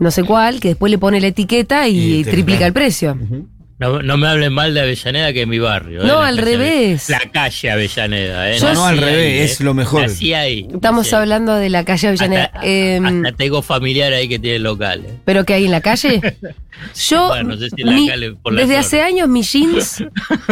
no 0.00 0.10
sé 0.10 0.24
cuál, 0.24 0.58
que 0.58 0.68
después 0.70 0.90
le 0.90 0.98
pone 0.98 1.20
la 1.20 1.28
etiqueta 1.28 1.86
y, 1.86 2.24
triplica 2.24 2.58
claro. 2.58 2.66
el 2.66 2.72
precio. 2.72 3.12
Ujú. 3.22 3.48
No, 3.76 4.02
no 4.02 4.16
me 4.16 4.28
hablen 4.28 4.52
mal 4.52 4.72
de 4.72 4.82
Avellaneda, 4.82 5.32
que 5.32 5.42
es 5.42 5.48
mi 5.48 5.58
barrio. 5.58 6.02
¿eh? 6.02 6.06
No, 6.06 6.20
al 6.22 6.38
revés. 6.38 7.08
La 7.10 7.18
calle 7.32 7.70
Avellaneda. 7.72 8.52
¿eh? 8.52 8.60
No, 8.60 8.72
no, 8.72 8.86
al 8.86 8.98
revés, 8.98 9.32
ahí, 9.32 9.38
es 9.40 9.60
lo 9.60 9.74
mejor. 9.74 10.02
Nací 10.02 10.32
ahí. 10.32 10.68
Estamos 10.72 11.06
Nací 11.06 11.14
ahí. 11.16 11.20
hablando 11.22 11.54
de 11.56 11.70
la 11.70 11.84
calle 11.84 12.08
Avellaneda. 12.08 12.44
Hasta, 12.44 12.60
Em, 12.66 13.04
hasta 13.26 13.36
tengo 13.36 13.62
familiar 13.62 14.12
ahí 14.12 14.28
que 14.28 14.38
tiene 14.38 14.60
locales. 14.60 15.12
¿Pero 15.24 15.44
que 15.44 15.54
hay 15.54 15.64
en 15.64 15.72
la 15.72 15.80
calle? 15.80 16.20
Yo, 17.08 17.28
Bueno, 17.28 17.50
no 17.50 17.56
sé 17.56 17.68
si 17.70 17.82
en 17.82 17.86
la 17.88 17.92
mi- 17.94 18.08
calle, 18.08 18.32
por 18.34 18.52
la 18.52 18.60
desde 18.60 18.74
zona. 18.74 18.80
hace 18.86 19.02
años 19.02 19.28
mis 19.28 19.52
jeans 19.52 20.04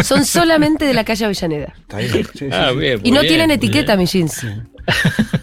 son 0.02 0.24
solamente 0.24 0.84
de 0.84 0.94
la 0.94 1.04
calle 1.04 1.24
Avellaneda. 1.24 1.74
Está 1.80 1.98
bien. 1.98 2.12
sí, 2.12 2.28
sí, 2.38 2.48
Ah, 2.50 2.72
bien, 2.72 3.00
Y 3.04 3.12
no 3.12 3.20
bien, 3.20 3.28
tienen 3.32 3.50
etiqueta 3.52 3.92
bien. 3.94 3.98
mis 4.00 4.12
jeans. 4.12 4.46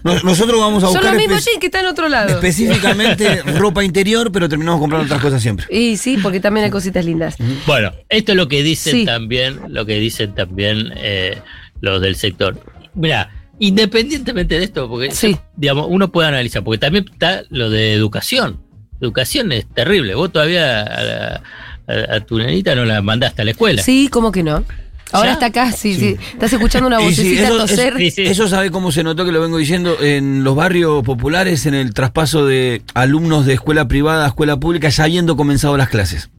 Nos- 0.03 0.24
Nosotros 0.24 0.60
vamos 0.60 0.84
a 0.84 0.88
Son 0.88 0.96
buscar 0.96 1.13
los 1.13 1.22
mismos 1.22 1.46
jeans 1.46 1.60
que 1.60 1.65
están 1.67 1.86
en 1.86 1.91
otro 1.91 2.10
lado. 2.10 2.29
específicamente 2.29 3.41
ropa 3.58 3.84
interior, 3.84 4.31
pero 4.31 4.48
terminamos 4.50 4.79
comprando 4.79 5.05
otras 5.05 5.22
cosas 5.22 5.41
siempre. 5.41 5.65
Y 5.69 5.98
sí, 5.98 6.17
porque 6.22 6.39
también 6.39 6.65
hay 6.65 6.72
cositas 6.72 7.05
lindas. 7.05 7.36
Bueno, 7.65 7.91
esto 8.10 8.31
es 8.34 8.36
lo 8.38 8.48
que 8.48 8.63
dicen 8.63 8.93
Sí. 8.93 9.05
también, 9.05 9.60
lo 9.69 9.86
que 9.86 10.00
dicen 10.00 10.34
también 10.36 10.91
eh, 10.98 11.38
los 11.81 12.01
del 12.01 12.15
sector. 12.15 12.60
Mira, 12.96 13.29
independientemente 13.60 14.58
de 14.58 14.65
esto, 14.65 14.89
porque 14.89 15.12
Sí. 15.12 15.38
digamos, 15.55 15.88
uno 15.89 16.12
puede 16.12 16.27
analizar, 16.29 16.63
porque 16.63 16.77
también 16.79 17.05
está 17.12 17.43
lo 17.50 17.69
de 17.69 17.93
educación. 17.93 18.60
Educación 19.01 19.51
es 19.51 19.65
terrible. 19.74 20.15
Vos 20.15 20.31
todavía 20.31 20.81
a, 20.81 21.03
la- 21.03 21.41
a- 21.88 22.15
a 22.15 22.19
tu 22.22 22.38
nenita 22.38 22.75
no 22.75 22.84
la 22.86 23.01
mandaste 23.01 23.41
a 23.41 23.46
la 23.46 23.51
escuela. 23.51 23.81
Sí, 23.81 24.10
¿cómo 24.12 24.31
que 24.31 24.43
no? 24.43 24.65
Ahora 25.11 25.29
¿Ya? 25.29 25.33
está 25.33 25.45
acá, 25.47 25.71
sí, 25.71 25.95
sí. 25.95 26.17
Estás 26.33 26.53
escuchando 26.53 26.87
una 26.87 26.99
vocecita 26.99 27.47
eso, 27.47 27.57
toser. 27.57 27.97
sí. 28.11 28.23
eso 28.23 28.47
sabe 28.47 28.69
cómo 28.69 28.91
se 28.91 29.03
notó 29.03 29.25
que 29.25 29.31
lo 29.31 29.41
vengo 29.41 29.57
diciendo 29.57 29.97
en 30.01 30.43
los 30.43 30.55
barrios 30.55 31.03
populares, 31.03 31.65
en 31.65 31.73
el 31.73 31.93
traspaso 31.93 32.45
de 32.45 32.83
alumnos 32.93 33.45
de 33.45 33.53
escuela 33.53 33.87
privada 33.87 34.25
a 34.25 34.27
escuela 34.27 34.59
pública, 34.59 34.89
ya 34.89 35.05
habiendo 35.05 35.35
comenzado 35.35 35.77
las 35.77 35.89
clases. 35.89 36.29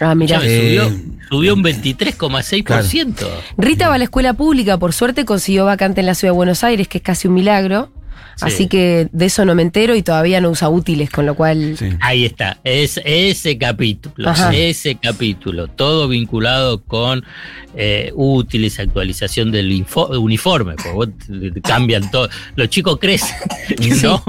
Ah, 0.00 0.14
mira. 0.14 0.40
Eh, 0.42 0.78
subió, 0.78 1.00
subió 1.30 1.54
un 1.54 1.64
23,6%. 1.64 3.26
Rita 3.56 3.88
va 3.88 3.94
a 3.94 3.98
la 3.98 4.04
escuela 4.04 4.34
pública, 4.34 4.78
por 4.78 4.92
suerte 4.92 5.24
consiguió 5.24 5.64
vacante 5.64 6.00
en 6.00 6.06
la 6.06 6.14
ciudad 6.14 6.32
de 6.32 6.36
Buenos 6.36 6.64
Aires, 6.64 6.88
que 6.88 6.98
es 6.98 7.04
casi 7.04 7.28
un 7.28 7.34
milagro. 7.34 7.90
Sí. 8.36 8.44
Así 8.46 8.68
que 8.68 9.08
de 9.12 9.26
eso 9.26 9.44
no 9.44 9.54
me 9.54 9.62
entero 9.62 9.94
y 9.94 10.02
todavía 10.02 10.40
no 10.40 10.50
usa 10.50 10.68
útiles, 10.68 11.10
con 11.10 11.24
lo 11.26 11.34
cual. 11.34 11.76
Sí. 11.78 11.90
Ahí 12.00 12.24
está, 12.24 12.58
es 12.64 13.00
ese 13.04 13.56
capítulo, 13.58 14.28
Ajá. 14.30 14.54
ese 14.54 14.96
capítulo, 14.96 15.68
todo 15.68 16.08
vinculado 16.08 16.82
con 16.82 17.24
eh, 17.76 18.12
útiles, 18.14 18.78
actualización 18.78 19.50
del 19.52 19.70
info- 19.72 20.08
uniforme, 20.18 20.74
porque 20.74 20.90
vos 20.92 21.08
te- 21.26 21.50
te 21.50 21.60
cambian 21.60 22.10
todo, 22.10 22.28
los 22.56 22.68
chicos 22.68 22.98
crecen, 23.00 23.36
¿no? 24.02 24.22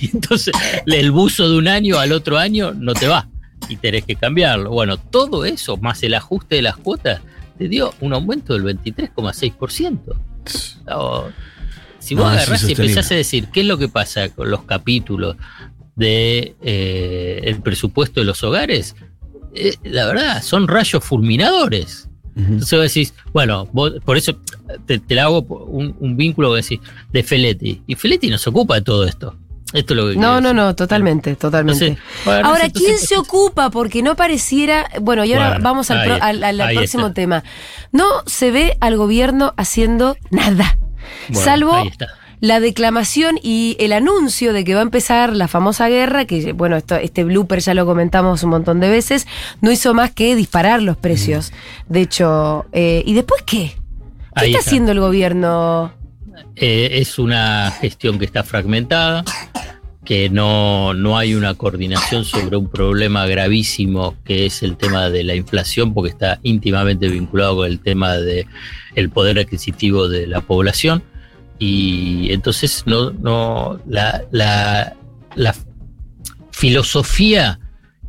Y 0.00 0.10
entonces 0.14 0.52
el 0.86 1.10
buzo 1.10 1.48
de 1.50 1.56
un 1.58 1.68
año 1.68 1.98
al 1.98 2.12
otro 2.12 2.38
año 2.38 2.72
no 2.72 2.94
te 2.94 3.06
va 3.06 3.28
y 3.68 3.76
tenés 3.76 4.04
que 4.04 4.16
cambiarlo. 4.16 4.70
Bueno, 4.70 4.96
todo 4.96 5.44
eso, 5.44 5.76
más 5.76 6.02
el 6.02 6.14
ajuste 6.14 6.56
de 6.56 6.62
las 6.62 6.76
cuotas, 6.76 7.20
te 7.58 7.68
dio 7.68 7.94
un 8.00 8.12
aumento 8.12 8.54
del 8.54 8.64
23,6%. 8.64 10.16
Si 12.02 12.14
vos 12.14 12.24
No, 12.24 12.30
agarrás 12.30 12.68
y 12.68 12.72
empezás 12.72 13.10
a 13.12 13.14
decir 13.14 13.48
qué 13.52 13.60
es 13.60 13.66
lo 13.66 13.78
que 13.78 13.88
pasa 13.88 14.28
con 14.28 14.50
los 14.50 14.64
capítulos 14.64 15.36
de 15.94 16.56
eh, 16.62 17.40
el 17.44 17.60
presupuesto 17.62 18.20
de 18.20 18.26
los 18.26 18.42
hogares, 18.42 18.96
eh, 19.54 19.74
la 19.84 20.06
verdad, 20.06 20.42
son 20.42 20.66
rayos 20.68 21.04
fulminadores. 21.04 22.08
Entonces 22.34 22.78
vos 22.78 22.88
decís, 22.88 23.14
bueno, 23.34 23.68
vos- 23.72 23.92
por 24.06 24.16
eso 24.16 24.38
te, 24.86 24.98
te 24.98 25.14
la 25.14 25.24
hago 25.24 25.40
un, 25.42 25.94
un 26.00 26.16
vínculo 26.16 26.48
vos 26.48 26.66
decís, 26.66 26.80
de 27.12 27.22
Feletti. 27.22 27.82
Y 27.86 27.94
Feletti 27.94 28.30
no 28.30 28.38
se 28.38 28.48
ocupa 28.48 28.76
de 28.76 28.82
todo 28.82 29.04
esto. 29.04 29.36
Esto 29.74 29.92
es 29.94 29.96
lo 30.00 30.08
que 30.08 30.16
No, 30.16 30.40
no, 30.40 30.48
decir. 30.48 30.54
no, 30.56 30.74
totalmente, 30.74 31.36
totalmente. 31.36 31.86
Entonces, 31.88 32.04
bueno, 32.24 32.46
Ahora, 32.48 32.64
entonces, 32.66 32.88
¿quién 32.88 32.98
se 33.06 33.16
ocupa? 33.18 33.68
Porque 33.70 34.02
no 34.02 34.16
pareciera. 34.16 34.88
Bueno, 35.02 35.24
y 35.26 35.34
ahora 35.34 35.48
Bueno, 35.50 35.64
vamos 35.64 35.90
al, 35.90 35.98
ahí 36.00 36.08
pro- 36.08 36.18
al- 36.22 36.42
al 36.60 36.74
próximo 36.74 37.08
está. 37.08 37.14
tema. 37.14 37.44
No 37.90 38.06
se 38.26 38.50
ve 38.50 38.76
al 38.80 38.96
gobierno 38.96 39.52
haciendo 39.58 40.16
nada. 40.30 40.78
Bueno, 41.28 41.44
salvo 41.44 41.82
la 42.42 42.58
declamación 42.58 43.38
y 43.40 43.76
el 43.78 43.92
anuncio 43.92 44.52
de 44.52 44.64
que 44.64 44.74
va 44.74 44.80
a 44.80 44.82
empezar 44.82 45.34
la 45.34 45.46
famosa 45.46 45.88
guerra, 45.88 46.24
que 46.24 46.52
bueno, 46.52 46.76
esto, 46.76 46.96
este 46.96 47.22
blooper 47.22 47.60
ya 47.60 47.72
lo 47.72 47.86
comentamos 47.86 48.42
un 48.42 48.50
montón 48.50 48.80
de 48.80 48.90
veces, 48.90 49.28
no 49.60 49.70
hizo 49.70 49.94
más 49.94 50.10
que 50.10 50.34
disparar 50.34 50.82
los 50.82 50.96
precios. 50.96 51.52
De 51.88 52.00
hecho, 52.00 52.66
eh, 52.72 53.04
¿y 53.06 53.14
después 53.14 53.42
qué? 53.42 53.76
¿Qué 54.34 54.46
está 54.46 54.46
está. 54.46 54.58
haciendo 54.58 54.90
el 54.90 54.98
gobierno? 54.98 55.94
Eh, 56.56 56.88
es 56.94 57.20
una 57.20 57.70
gestión 57.80 58.18
que 58.18 58.24
está 58.24 58.42
fragmentada, 58.42 59.24
que 60.04 60.28
no, 60.28 60.94
no 60.94 61.16
hay 61.16 61.34
una 61.34 61.54
coordinación 61.54 62.24
sobre 62.24 62.56
un 62.56 62.68
problema 62.68 63.26
gravísimo 63.26 64.16
que 64.24 64.46
es 64.46 64.62
el 64.62 64.76
tema 64.76 65.10
de 65.10 65.22
la 65.22 65.34
inflación, 65.34 65.94
porque 65.94 66.10
está 66.10 66.40
íntimamente 66.42 67.08
vinculado 67.08 67.56
con 67.56 67.66
el 67.68 67.78
tema 67.80 68.16
del 68.16 68.46
el 68.94 69.10
poder 69.10 69.38
adquisitivo 69.38 70.08
de 70.08 70.26
la 70.26 70.40
población. 70.40 71.02
Y 71.58 72.32
entonces 72.32 72.82
no, 72.86 73.12
no, 73.12 73.80
la, 73.86 74.24
la, 74.32 74.96
la 75.36 75.54
filosofía 76.50 77.60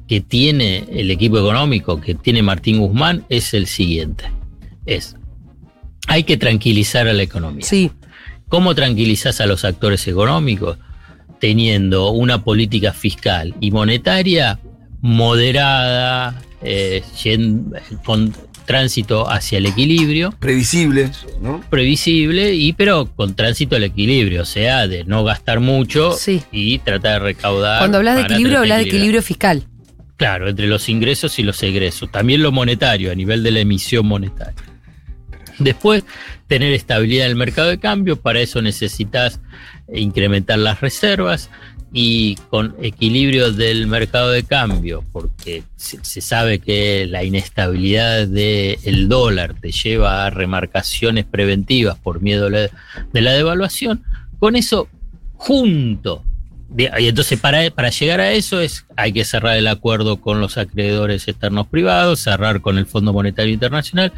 que 0.07 0.21
tiene 0.21 0.85
el 0.91 1.11
equipo 1.11 1.37
económico, 1.37 2.01
que 2.01 2.15
tiene 2.15 2.41
Martín 2.41 2.79
Guzmán, 2.79 3.25
es 3.29 3.53
el 3.53 3.67
siguiente. 3.67 4.31
Es, 4.87 5.15
hay 6.07 6.23
que 6.23 6.37
tranquilizar 6.37 7.07
a 7.07 7.13
la 7.13 7.21
economía. 7.21 7.65
Sí, 7.65 7.91
¿Cómo 8.53 8.75
tranquilizás 8.75 9.41
a 9.41 9.47
los 9.47 9.65
actores 9.65 10.07
económicos? 10.07 10.77
Teniendo 11.43 12.11
una 12.11 12.41
política 12.41 12.93
fiscal 12.93 13.53
y 13.59 13.71
monetaria 13.71 14.59
moderada, 15.01 16.41
eh, 16.61 17.03
con 18.05 18.33
tránsito 18.63 19.29
hacia 19.29 19.57
el 19.57 19.65
equilibrio, 19.65 20.31
Previsible, 20.39 21.09
¿no? 21.41 21.59
previsible, 21.69 22.53
y 22.53 22.71
pero 22.71 23.13
con 23.13 23.35
tránsito 23.35 23.75
al 23.75 23.83
equilibrio, 23.83 24.43
o 24.43 24.45
sea, 24.45 24.87
de 24.87 25.03
no 25.03 25.25
gastar 25.25 25.59
mucho 25.59 26.13
Sí. 26.13 26.41
y 26.53 26.79
tratar 26.79 27.19
de 27.21 27.27
recaudar. 27.33 27.79
cuando 27.79 27.97
hablas 27.97 28.15
de 28.15 28.21
equilibrio, 28.21 28.59
hablas 28.59 28.77
de 28.77 28.83
equilibrio 28.85 29.21
fiscal. 29.21 29.63
Claro, 30.15 30.47
entre 30.47 30.67
los 30.67 30.87
ingresos 30.87 31.37
y 31.39 31.43
los 31.43 31.61
egresos. 31.61 32.09
También 32.09 32.41
lo 32.41 32.53
monetario, 32.53 33.11
a 33.11 33.15
nivel 33.15 33.43
de 33.43 33.51
la 33.51 33.59
emisión 33.59 34.05
monetaria. 34.05 34.63
Después, 35.59 36.05
tener 36.47 36.71
estabilidad 36.71 37.25
en 37.25 37.31
el 37.31 37.35
mercado 37.35 37.67
de 37.67 37.79
cambio. 37.79 38.15
Para 38.15 38.39
eso 38.39 38.61
necesitas 38.61 39.41
incrementar 39.91 40.59
las 40.59 40.81
reservas 40.81 41.49
y 41.95 42.35
con 42.49 42.75
equilibrio 42.81 43.51
del 43.51 43.85
mercado 43.85 44.31
de 44.31 44.43
cambio, 44.43 45.05
porque 45.11 45.63
se, 45.75 46.21
sabe 46.21 46.57
que 46.57 47.05
la 47.07 47.23
inestabilidad 47.23 48.27
del 48.27 49.07
dólar 49.07 49.53
te 49.53 49.71
lleva 49.71 50.25
a 50.25 50.31
remarcaciones 50.31 51.25
preventivas 51.25 51.97
por 51.99 52.19
miedo 52.19 52.49
de 52.49 52.71
la 53.21 53.33
devaluación. 53.33 54.03
Con 54.39 54.55
eso, 54.55 54.89
junto 55.35 56.23
Y 56.75 57.07
entonces 57.07 57.39
para, 57.39 57.69
para 57.69 57.89
llegar 57.89 58.19
a 58.21 58.31
eso 58.31 58.59
es 58.59 58.85
hay 58.95 59.13
que 59.13 59.23
cerrar 59.23 59.57
el 59.57 59.67
acuerdo 59.67 60.19
con 60.19 60.41
los 60.41 60.57
acreedores 60.57 61.27
externos 61.27 61.67
privados, 61.67 62.21
cerrar 62.21 62.61
con 62.61 62.79
el 62.79 62.87
Fondo 62.87 63.13
Monetario 63.13 63.53
Internacional. 63.53 64.11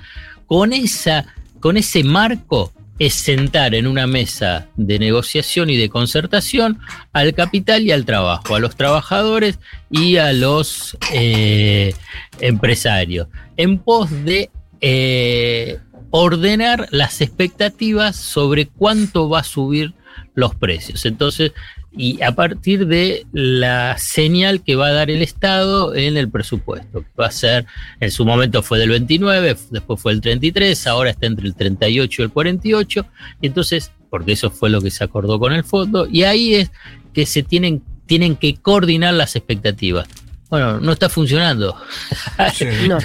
Con, 0.48 0.72
esa, 0.72 1.26
con 1.60 1.76
ese 1.76 2.04
marco 2.04 2.72
es 2.98 3.14
sentar 3.14 3.76
en 3.76 3.88
una 3.88 4.08
mesa 4.08 4.68
de 4.76 5.00
negociación 5.00 5.70
y 5.70 5.78
de 5.78 5.90
concertación 5.90 6.80
al 7.12 7.34
capital 7.34 7.84
y 7.84 7.92
al 7.92 8.06
trabajo, 8.06 8.56
a 8.56 8.60
los 8.60 8.76
trabajadores 8.76 9.60
y 9.90 10.18
a 10.18 10.32
los 10.34 10.98
eh, 11.14 11.94
empresarios, 12.40 13.28
en 13.58 13.80
pos 13.80 14.10
de 14.24 14.50
eh, 14.82 15.80
ordenar 16.10 16.88
las 16.92 17.20
expectativas 17.20 18.16
sobre 18.16 18.68
cuánto 18.68 19.28
va 19.30 19.40
a 19.40 19.44
subir 19.44 19.94
los 20.34 20.56
precios. 20.56 21.06
Entonces, 21.06 21.52
y 21.98 22.22
a 22.22 22.34
partir 22.34 22.88
de 22.88 23.26
la 23.32 23.98
señal 23.98 24.62
que 24.64 24.76
va 24.76 24.88
a 24.88 24.92
dar 24.92 25.10
el 25.10 25.22
Estado 25.22 25.96
en 25.96 26.18
el 26.18 26.30
presupuesto, 26.30 27.02
que 27.02 27.22
va 27.22 27.28
a 27.28 27.32
ser, 27.32 27.66
en 28.00 28.12
su 28.12 28.26
momento 28.26 28.62
fue 28.64 28.80
del 28.80 28.90
29, 28.90 29.56
después 29.72 30.02
fue 30.02 30.12
el 30.12 30.22
33, 30.22 30.88
ahora 30.88 31.12
está 31.12 31.26
entre 31.26 31.48
el 31.48 31.56
38 31.56 32.22
y 32.22 32.26
el 32.26 32.32
48, 32.32 33.06
y 33.42 33.48
entonces, 33.48 33.92
porque 34.10 34.34
eso 34.34 34.50
fue 34.52 34.70
lo 34.70 34.82
que 34.82 34.92
se 34.92 35.04
acordó 35.04 35.40
con 35.40 35.54
el 35.54 35.64
fondo, 35.64 36.08
y 36.12 36.24
ahí 36.24 36.56
es 36.56 36.72
que 37.14 37.26
se 37.26 37.44
tienen, 37.44 37.82
tienen 38.06 38.36
que 38.36 38.56
coordinar 38.56 39.14
las 39.14 39.36
expectativas. 39.36 40.08
Bueno, 40.50 40.80
no 40.80 40.92
está 40.92 41.10
funcionando. 41.10 41.76
Sí. 42.54 42.66
No. 42.88 43.00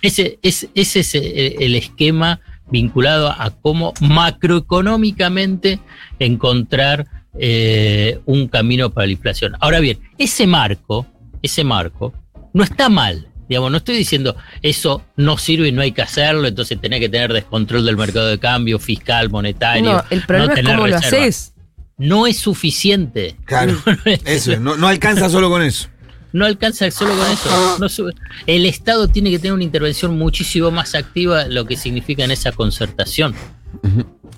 Ese, 0.00 0.38
ese, 0.42 0.70
ese 0.74 1.00
es 1.00 1.14
el, 1.14 1.62
el 1.62 1.74
esquema 1.74 2.40
vinculado 2.70 3.28
a 3.28 3.50
cómo 3.50 3.92
macroeconómicamente 4.00 5.78
encontrar 6.18 7.06
eh, 7.38 8.20
un 8.26 8.48
camino 8.48 8.90
para 8.90 9.06
la 9.06 9.12
inflación. 9.12 9.54
Ahora 9.60 9.80
bien, 9.80 9.98
ese 10.18 10.46
marco, 10.46 11.06
ese 11.42 11.64
marco, 11.64 12.12
no 12.52 12.64
está 12.64 12.88
mal. 12.88 13.28
Digamos, 13.48 13.70
no 13.70 13.76
estoy 13.76 13.96
diciendo 13.96 14.36
eso 14.60 15.04
no 15.16 15.38
sirve 15.38 15.68
y 15.68 15.72
no 15.72 15.82
hay 15.82 15.92
que 15.92 16.02
hacerlo, 16.02 16.48
entonces 16.48 16.80
tenés 16.80 16.98
que 16.98 17.08
tener 17.08 17.32
descontrol 17.32 17.86
del 17.86 17.96
mercado 17.96 18.26
de 18.26 18.38
cambio, 18.38 18.78
fiscal, 18.78 19.30
monetario. 19.30 19.92
No, 19.92 20.04
el 20.10 20.22
problema 20.22 20.52
es 20.52 20.56
tener 20.56 20.74
cómo 20.74 20.88
lo 20.88 20.96
haces. 20.96 21.52
No 21.98 22.26
es 22.26 22.38
suficiente. 22.38 23.36
Claro, 23.44 23.78
eso, 24.24 24.58
no, 24.58 24.76
no 24.76 24.88
alcanza 24.88 25.28
solo 25.28 25.48
con 25.48 25.62
eso. 25.62 25.88
No 26.32 26.44
alcanza 26.44 26.90
solo 26.90 27.16
con 27.16 27.30
eso. 27.30 27.78
No 27.78 27.88
sube. 27.88 28.12
el 28.46 28.66
Estado 28.66 29.08
tiene 29.08 29.30
que 29.30 29.38
tener 29.38 29.54
una 29.54 29.64
intervención 29.64 30.18
muchísimo 30.18 30.70
más 30.70 30.94
activa, 30.94 31.46
lo 31.46 31.64
que 31.64 31.76
significa 31.76 32.24
en 32.24 32.30
esa 32.30 32.52
concertación. 32.52 33.34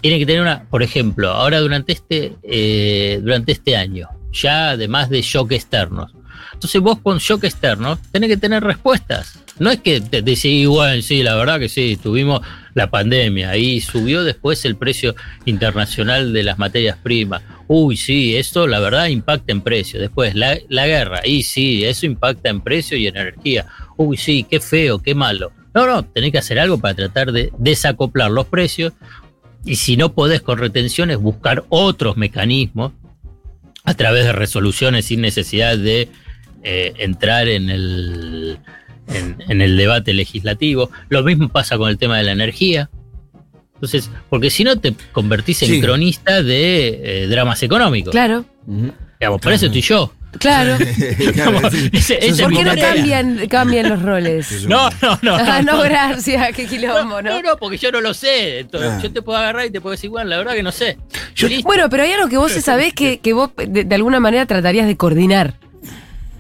Tiene 0.00 0.18
que 0.18 0.26
tener 0.26 0.42
una, 0.42 0.64
por 0.64 0.82
ejemplo, 0.82 1.30
ahora 1.30 1.60
durante 1.60 1.92
este, 1.92 2.36
eh, 2.42 3.20
durante 3.22 3.52
este 3.52 3.76
año, 3.76 4.08
ya 4.32 4.70
además 4.70 5.10
de 5.10 5.22
shock 5.22 5.52
externos. 5.52 6.12
Entonces 6.52 6.80
vos 6.80 6.98
con 7.00 7.18
shock 7.18 7.44
externos 7.44 7.98
tenés 8.10 8.30
que 8.30 8.36
tener 8.36 8.62
respuestas. 8.62 9.38
No 9.58 9.70
es 9.70 9.80
que 9.80 10.00
te 10.00 10.22
decís, 10.22 10.66
bueno, 10.68 11.02
sí, 11.02 11.22
la 11.22 11.34
verdad 11.34 11.58
que 11.58 11.68
sí, 11.68 11.98
tuvimos 12.00 12.40
la 12.74 12.90
pandemia 12.90 13.56
y 13.56 13.80
subió 13.80 14.22
después 14.22 14.64
el 14.64 14.76
precio 14.76 15.16
internacional 15.44 16.32
de 16.32 16.44
las 16.44 16.58
materias 16.58 16.96
primas. 17.02 17.42
Uy, 17.66 17.96
sí, 17.96 18.36
esto 18.36 18.66
la 18.66 18.78
verdad 18.78 19.06
impacta 19.06 19.52
en 19.52 19.60
precio. 19.60 20.00
Después 20.00 20.34
la, 20.34 20.56
la 20.68 20.86
guerra, 20.86 21.20
y 21.24 21.42
sí, 21.42 21.84
eso 21.84 22.06
impacta 22.06 22.48
en 22.48 22.60
precio 22.60 22.96
y 22.96 23.08
en 23.08 23.16
energía. 23.16 23.66
Uy, 23.96 24.16
sí, 24.16 24.46
qué 24.48 24.60
feo, 24.60 25.00
qué 25.00 25.14
malo. 25.14 25.52
No, 25.74 25.86
no, 25.86 26.04
tenés 26.04 26.32
que 26.32 26.38
hacer 26.38 26.58
algo 26.58 26.78
para 26.78 26.94
tratar 26.94 27.30
de 27.30 27.52
desacoplar 27.58 28.30
los 28.30 28.46
precios 28.46 28.94
y 29.68 29.76
si 29.76 29.96
no 29.96 30.12
podés 30.14 30.40
con 30.40 30.58
retenciones, 30.58 31.18
buscar 31.18 31.64
otros 31.68 32.16
mecanismos 32.16 32.92
a 33.84 33.94
través 33.94 34.24
de 34.24 34.32
resoluciones 34.32 35.06
sin 35.06 35.20
necesidad 35.20 35.76
de 35.78 36.08
eh, 36.62 36.92
entrar 36.98 37.48
en 37.48 37.70
el, 37.70 38.58
en, 39.08 39.36
en 39.48 39.60
el 39.62 39.76
debate 39.76 40.12
legislativo. 40.12 40.90
Lo 41.08 41.22
mismo 41.22 41.48
pasa 41.48 41.78
con 41.78 41.88
el 41.88 41.98
tema 41.98 42.18
de 42.18 42.24
la 42.24 42.32
energía. 42.32 42.90
Entonces, 43.74 44.10
porque 44.28 44.50
si 44.50 44.64
no 44.64 44.78
te 44.80 44.92
convertís 45.12 45.62
en 45.62 45.68
Sí. 45.70 45.80
cronista 45.80 46.42
de 46.42 47.22
eh, 47.22 47.26
dramas 47.28 47.62
económicos. 47.62 48.10
Claro, 48.10 48.44
Digamos, 49.20 49.40
por 49.40 49.52
eso 49.52 49.66
estoy 49.66 49.80
yo. 49.82 50.12
Claro. 50.38 50.76
Ese- 51.92 52.42
¿Por 52.42 52.52
qué 52.52 52.64
no 52.64 52.74
cambian, 52.76 53.46
cambian 53.48 53.88
los 53.88 54.02
roles? 54.02 54.64
No, 54.68 54.90
no, 55.02 55.18
no. 55.22 55.36
Ah, 55.36 55.62
no, 55.62 55.76
no. 55.78 55.82
gracias, 55.82 56.54
qué 56.54 56.66
quilombo, 56.66 57.22
No, 57.22 57.30
¿no? 57.30 57.42
no, 57.42 57.56
porque 57.56 57.78
yo 57.78 57.90
no 57.92 58.00
lo 58.00 58.12
sé. 58.14 58.60
Entonces, 58.60 58.90
Ah. 58.92 59.00
Yo 59.02 59.12
te 59.12 59.22
puedo 59.22 59.38
agarrar 59.38 59.66
y 59.66 59.70
te 59.70 59.80
puedo 59.80 59.92
decir, 59.92 60.10
bueno, 60.10 60.28
la 60.30 60.38
verdad 60.38 60.54
que 60.54 60.62
no 60.62 60.72
sé. 60.72 60.98
Yo-. 61.34 61.48
Bueno, 61.62 61.88
pero 61.90 62.02
hay 62.02 62.12
algo 62.12 62.28
que 62.28 62.36
vos 62.36 62.52
sabés 62.52 62.92
que, 62.94 63.18
que 63.20 63.32
vos 63.32 63.50
de, 63.56 63.84
de 63.84 63.94
alguna 63.94 64.20
manera 64.20 64.46
tratarías 64.46 64.86
de 64.86 64.96
coordinar. 64.96 65.54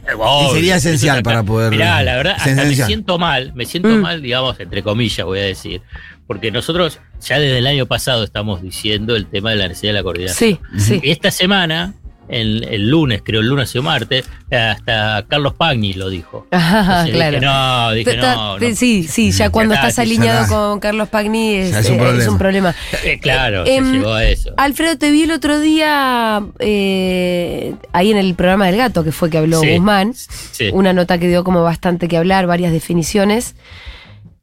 Eh, 0.08 0.14
obvio, 0.16 0.54
sería 0.54 0.76
esencial 0.76 1.22
para 1.22 1.42
poder- 1.42 1.70
Mirá, 1.70 2.02
la 2.02 2.16
verdad, 2.16 2.36
hasta 2.38 2.64
me 2.64 2.74
siento 2.74 3.18
mal, 3.18 3.52
me 3.54 3.66
siento 3.66 3.88
Mm. 3.90 4.00
mal, 4.00 4.22
digamos, 4.22 4.58
entre 4.60 4.82
comillas, 4.82 5.24
voy 5.26 5.38
a 5.40 5.42
decir. 5.42 5.82
Porque 6.26 6.50
nosotros 6.50 6.98
ya 7.22 7.38
desde 7.38 7.58
el 7.58 7.66
año 7.66 7.86
pasado 7.86 8.22
estamos 8.24 8.62
diciendo 8.62 9.16
el 9.16 9.26
tema 9.26 9.50
de 9.50 9.56
la 9.56 9.68
necesidad 9.68 9.90
de 9.92 9.98
la 9.98 10.02
coordinación. 10.02 10.58
Sí, 10.76 10.78
sí. 10.78 11.00
Y 11.02 11.10
esta 11.10 11.30
semana, 11.30 11.94
el, 12.28 12.64
el 12.70 12.88
lunes, 12.90 13.22
creo 13.24 13.40
el 13.40 13.46
lunes 13.48 13.74
o 13.76 13.82
martes, 13.82 14.24
hasta 14.50 15.24
Carlos 15.28 15.54
Pagni 15.54 15.92
lo 15.94 16.08
dijo. 16.10 16.46
Ajá, 16.50 16.80
Entonces 17.08 17.14
claro. 17.14 17.30
dije, 17.38 17.46
no, 17.46 17.92
dije, 17.92 18.14
Ta- 18.14 18.20
ta- 18.20 18.34
no, 18.34 18.58
no. 18.58 18.74
Sí, 18.76 19.04
sí, 19.04 19.30
ya 19.32 19.50
cuando 19.50 19.74
está, 19.74 19.88
estás 19.88 20.02
alineado 20.04 20.42
está. 20.44 20.54
con 20.54 20.80
Carlos 20.80 21.08
Pagni 21.08 21.54
es, 21.54 21.70
Ya 21.72 21.78
es 21.80 21.88
un 21.88 21.94
eh, 21.94 21.98
problema. 21.98 22.22
es 22.22 22.28
un 22.28 22.38
problema. 22.38 22.74
Eh, 23.04 23.18
claro, 23.20 23.64
se 23.66 23.80
llegó 23.80 24.12
a 24.14 24.24
eso. 24.24 24.50
Alfredo, 24.56 24.96
te 24.98 25.10
vi 25.10 25.22
el 25.22 25.30
otro 25.32 25.58
día 25.60 26.42
eh, 26.58 27.74
ahí 27.92 28.10
en 28.10 28.16
el 28.18 28.34
programa 28.34 28.66
del 28.66 28.76
gato, 28.76 29.04
que 29.04 29.12
fue 29.12 29.30
que 29.30 29.38
habló 29.38 29.60
Sí, 29.60 29.70
Guzmán. 29.76 30.14
sí. 30.14 30.70
Una 30.72 30.92
nota 30.92 31.18
que 31.18 31.28
dio 31.28 31.44
como 31.44 31.62
bastante 31.62 32.08
que 32.08 32.16
hablar, 32.16 32.46
varias 32.46 32.72
definiciones. 32.72 33.54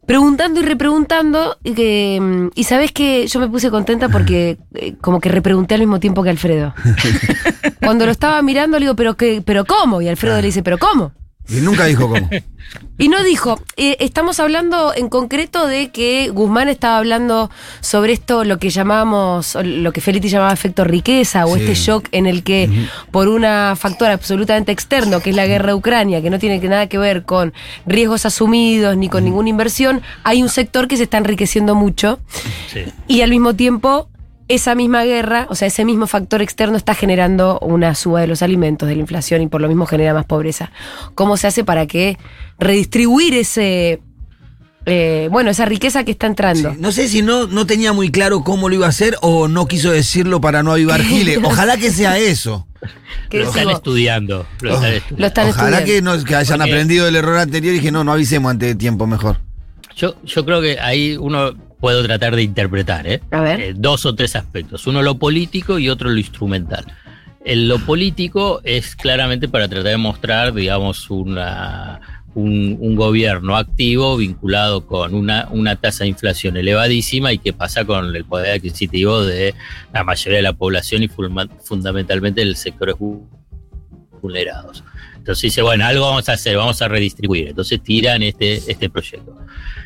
Preguntando 0.06 0.60
y 0.60 0.64
repreguntando, 0.64 1.58
y, 1.64 1.74
que, 1.74 2.20
mm, 2.22 2.50
y 2.53 2.64
sabes 2.66 2.92
que 2.92 3.27
yo 3.27 3.40
me 3.40 3.50
puse 3.50 3.72
contenta 3.72 4.10
porque 4.10 4.58
eh, 4.75 4.96
como 5.01 5.20
que 5.20 5.29
repregunté 5.29 5.74
al 5.74 5.82
mismo 5.82 6.00
tiempo 6.00 6.22
que 6.24 6.29
Alfredo. 6.29 6.74
Cuando 7.84 8.06
lo 8.06 8.12
estaba 8.12 8.42
mirando 8.42 8.77
le 8.77 8.86
digo, 8.86 8.96
¿pero 8.96 9.16
qué? 9.16 9.42
¿Pero 9.44 9.66
cómo? 9.66 10.01
Y 10.01 10.08
Alfredo 10.08 10.38
le 10.38 10.48
dice, 10.48 10.62
¿pero 10.62 10.77
cómo? 10.77 11.12
Y 11.50 11.55
nunca 11.62 11.86
dijo 11.86 12.10
cómo. 12.10 12.29
Y 12.98 13.10
no 13.10 13.24
dijo, 13.24 13.60
eh, 13.77 13.98
estamos 14.00 14.40
hablando 14.40 14.94
en 14.96 15.08
concreto 15.10 15.68
de 15.68 15.90
que 15.92 16.29
Guzmán 16.29 16.68
estaba 16.70 16.98
hablando 16.98 17.51
sobre 17.81 18.14
esto, 18.14 18.44
lo 18.44 18.58
que 18.58 18.70
llamábamos, 18.70 19.55
lo 19.64 19.92
que 19.94 20.01
Felitti 20.01 20.29
llamaba 20.29 20.51
efecto 20.53 20.84
riqueza, 20.84 21.46
o 21.46 21.55
Sí. 21.55 21.62
este 21.62 21.75
shock 21.75 22.08
en 22.12 22.25
el 22.25 22.42
que 22.44 22.88
por 23.12 23.27
una 23.27 23.75
factor 23.77 24.10
absolutamente 24.10 24.72
externo, 24.72 25.20
que 25.20 25.29
es 25.31 25.36
la 25.36 25.46
guerra 25.46 25.68
de 25.68 25.74
Ucrania, 25.75 26.22
que 26.22 26.29
no 26.29 26.40
tiene 26.40 26.58
nada 26.68 26.88
que 26.88 26.98
ver 26.98 27.24
con 27.24 27.53
riesgos 27.86 28.25
asumidos 28.25 28.98
ni 28.98 29.10
con 29.10 29.24
ninguna 29.25 29.50
inversión, 29.50 30.01
hay 30.24 30.42
un 30.42 30.50
sector 30.50 30.88
que 30.88 30.98
se 30.98 31.03
está 31.03 31.18
enriqueciendo 31.18 31.75
mucho 31.75 32.20
Sí. 32.74 32.86
y 33.08 33.22
al 33.22 33.29
mismo 33.29 33.53
tiempo 33.55 34.10
esa 34.48 34.75
misma 34.75 35.03
guerra, 35.03 35.48
o 35.50 35.55
sea, 35.55 35.68
ese 35.68 35.86
mismo 35.86 36.05
factor 36.08 36.42
externo 36.42 36.77
está 36.77 36.94
generando 36.94 37.58
una 37.60 37.96
suba 37.96 38.22
de 38.22 38.27
los 38.27 38.42
alimentos, 38.42 38.88
de 38.88 38.96
la 38.96 39.01
inflación 39.01 39.42
y 39.42 39.48
por 39.48 39.62
lo 39.62 39.68
mismo 39.68 39.86
genera 39.88 40.14
más 40.14 40.25
pobreza. 40.25 40.72
¿Cómo 41.16 41.36
se 41.38 41.48
hace 41.48 41.64
para 41.64 41.88
que 41.88 42.18
redistribuir 42.60 43.34
ese, 43.34 44.01
eh, 44.86 45.29
bueno, 45.31 45.50
esa 45.50 45.66
riqueza 45.66 46.03
que 46.03 46.12
está 46.12 46.27
entrando? 46.27 46.72
Sí, 46.74 46.77
No 46.79 46.92
sé 46.92 47.08
si 47.08 47.22
no, 47.24 47.48
no 47.48 47.66
tenía 47.66 47.92
muy 47.92 48.12
claro 48.12 48.44
cómo 48.44 48.70
lo 48.70 48.75
iba 48.75 48.86
a 48.86 48.90
hacer 48.90 49.18
o 49.22 49.48
no 49.48 49.68
quiso 49.68 49.92
decirlo 49.92 50.40
para 50.42 50.62
no 50.62 50.72
avivar 50.74 51.01
giles. 51.03 51.40
Ojalá 51.44 51.77
que 51.77 51.90
sea 51.92 52.18
eso. 52.20 52.68
Que 53.31 53.40
Lo 53.40 53.46
están 53.50 53.70
estudiando. 53.72 54.46
Lo 54.62 54.75
están 54.75 54.94
estudiando. 54.94 55.22
Lo 55.22 55.25
están 55.27 55.50
Ojalá 55.50 55.84
que, 55.84 56.01
no, 56.03 56.24
que 56.24 56.36
hayan 56.36 56.60
Porque- 56.60 56.72
aprendido 56.72 57.05
del 57.05 57.16
error 57.16 57.38
anterior 57.40 57.74
y 57.74 57.79
que 57.81 57.92
no, 57.92 58.03
no 58.03 58.12
avisemos 58.12 58.51
antes 58.51 58.70
de 58.70 58.75
tiempo 58.75 59.08
mejor. 59.08 59.40
Yo, 59.96 60.14
yo 60.24 60.46
creo 60.46 60.62
que 60.62 60.77
ahí 60.79 61.18
uno 61.18 61.53
puedo 61.79 62.03
tratar 62.03 62.35
de 62.35 62.44
interpretar, 62.44 63.07
¿eh? 63.07 63.22
A 63.31 63.42
ver. 63.42 63.59
Eh, 63.59 63.74
dos 63.75 64.05
o 64.05 64.16
tres 64.16 64.35
aspectos. 64.35 64.88
Uno 64.88 65.01
lo 65.03 65.16
político 65.18 65.77
y 65.79 65.90
otro 65.90 66.09
lo 66.09 66.18
instrumental. 66.18 66.85
En 67.44 67.68
lo 67.68 67.77
político 67.79 68.61
es 68.64 68.96
claramente 68.96 69.48
para 69.48 69.68
tratar 69.68 69.92
de 69.92 69.98
mostrar, 69.98 70.53
digamos, 70.53 71.09
una, 71.11 72.24
un, 72.33 72.75
un 72.79 72.96
gobierno 72.96 73.55
activo 73.55 74.18
vinculado 74.18 74.88
con 74.88 75.14
una, 75.14 75.48
una 75.51 75.75
tasa 75.75 76.05
de 76.05 76.09
inflación 76.09 76.57
elevadísima 76.57 77.31
y 77.33 77.38
qué 77.38 77.53
pasa 77.53 77.85
con 77.85 78.16
el 78.16 78.25
poder 78.25 78.55
adquisitivo 78.55 79.24
de 79.24 79.53
la 79.94 80.03
mayoría 80.03 80.38
de 80.38 80.44
la 80.44 80.53
población 80.53 81.03
y 81.03 81.09
fundamentalmente 81.64 82.42
de 82.42 82.48
los 82.48 82.57
sectores 82.59 82.96
vu- 82.96 83.27
vulnerados. 84.22 84.84
Entonces 85.18 85.42
dice, 85.44 85.62
bueno, 85.62 85.86
algo 85.86 86.06
vamos 86.06 86.30
a 86.30 86.34
hacer, 86.34 86.56
vamos 86.58 86.82
a 86.82 86.88
redistribuir. 86.88 87.48
Entonces 87.50 87.82
tiran 87.82 88.22
este, 88.24 88.56
este 88.72 88.90
proyecto. 88.90 89.38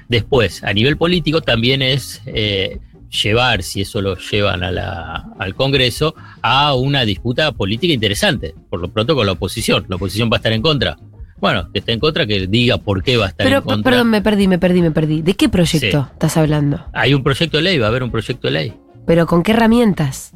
Después, 0.08 0.64
a 0.64 0.74
nivel 0.74 0.98
político 0.98 1.42
también 1.42 1.82
es 1.82 2.22
eh, 2.26 2.80
llevar, 3.24 3.64
si 3.64 3.82
eso 3.82 4.02
lo 4.02 4.18
llevan 4.18 4.64
a 4.64 4.72
la- 4.72 5.26
al 5.40 5.56
Congreso, 5.56 6.14
a 6.42 6.74
una 6.76 7.06
disputa 7.06 7.52
política 7.54 7.94
interesante, 7.94 8.54
por 8.70 8.80
lo 8.82 8.90
pronto 8.90 9.16
con 9.16 9.26
la 9.26 9.32
oposición. 9.34 9.86
La 9.88 9.96
oposición 9.96 10.30
va 10.32 10.36
a 10.38 10.40
estar 10.40 10.52
en 10.52 10.62
contra. 10.62 10.98
Bueno, 11.40 11.72
que 11.72 11.80
esté 11.80 11.94
en 11.94 12.00
contra, 12.02 12.28
que 12.28 12.48
diga 12.48 12.78
por 12.80 13.02
qué 13.02 13.16
va 13.16 13.28
a 13.28 13.30
estar 13.30 13.46
Pero, 13.46 13.60
en 13.60 13.64
contra. 13.64 13.92
perdón, 13.92 14.10
me 14.10 14.22
perdí, 14.22 14.48
me 14.50 14.60
perdí, 14.60 14.82
me 14.82 14.92
perdí. 14.92 15.22
¿De 15.22 15.36
qué 15.36 15.48
proyecto 15.48 16.02
Sí. 16.06 16.10
estás 16.14 16.36
hablando? 16.36 16.86
Hay 16.92 17.14
un 17.14 17.24
proyecto 17.24 17.56
de 17.58 17.64
ley, 17.64 17.78
va 17.78 17.86
a 17.86 17.90
haber 17.90 18.04
un 18.04 18.12
proyecto 18.12 18.48
de 18.48 18.52
ley. 18.54 18.74
¿Pero 19.08 19.26
con 19.26 19.42
qué 19.42 19.54
herramientas? 19.54 20.34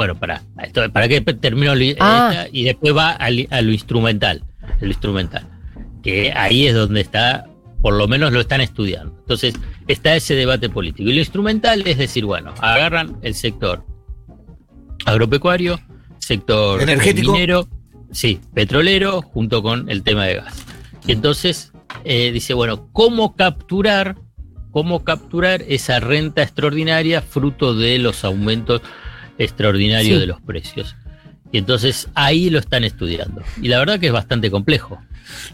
Bueno, 0.00 0.18
para, 0.18 0.40
esto, 0.62 0.90
para 0.92 1.08
que 1.08 1.20
termino 1.20 1.72
Ah. 2.00 2.30
esta 2.32 2.48
y 2.50 2.64
después 2.64 2.96
va 2.96 3.10
al- 3.10 3.46
a, 3.50 3.60
lo 3.60 3.70
instrumental, 3.70 4.42
el 4.80 4.88
instrumental, 4.88 5.46
que 6.02 6.32
ahí 6.32 6.66
es 6.66 6.74
donde 6.74 7.02
está, 7.02 7.44
por 7.82 7.92
lo 7.92 8.08
menos 8.08 8.32
lo 8.32 8.40
están 8.40 8.62
estudiando. 8.62 9.14
Entonces, 9.18 9.52
está 9.88 10.16
ese 10.16 10.34
debate 10.36 10.70
político. 10.70 11.10
Y 11.10 11.12
lo 11.12 11.18
instrumental 11.18 11.82
es 11.86 11.98
decir, 11.98 12.24
bueno, 12.24 12.54
agarran 12.62 13.18
el 13.20 13.34
sector 13.34 13.84
agropecuario, 15.04 15.78
sector 16.18 16.80
Energético. 16.80 17.32
minero, 17.32 17.68
sí, 18.10 18.40
petrolero, 18.54 19.20
junto 19.20 19.62
con 19.62 19.90
el 19.90 20.02
tema 20.02 20.24
de 20.24 20.36
gas. 20.36 20.64
Y 21.06 21.12
entonces 21.12 21.72
eh, 22.04 22.30
dice, 22.32 22.54
bueno, 22.54 22.88
¿cómo 22.92 23.36
capturar, 23.36 24.16
cómo 24.70 25.04
capturar 25.04 25.62
esa 25.68 26.00
renta 26.00 26.42
extraordinaria 26.42 27.20
fruto 27.20 27.74
de 27.74 27.98
los 27.98 28.24
aumentos 28.24 28.80
extraordinarios 29.40 30.14
Sí. 30.14 30.20
de 30.20 30.26
los 30.26 30.40
precios? 30.40 30.96
Y 31.52 31.58
entonces 31.58 32.08
ahí 32.14 32.48
lo 32.50 32.60
están 32.60 32.84
estudiando. 32.84 33.42
Y 33.60 33.68
la 33.68 33.78
verdad 33.80 33.98
que 33.98 34.06
es 34.06 34.12
bastante 34.12 34.50
complejo. 34.50 35.00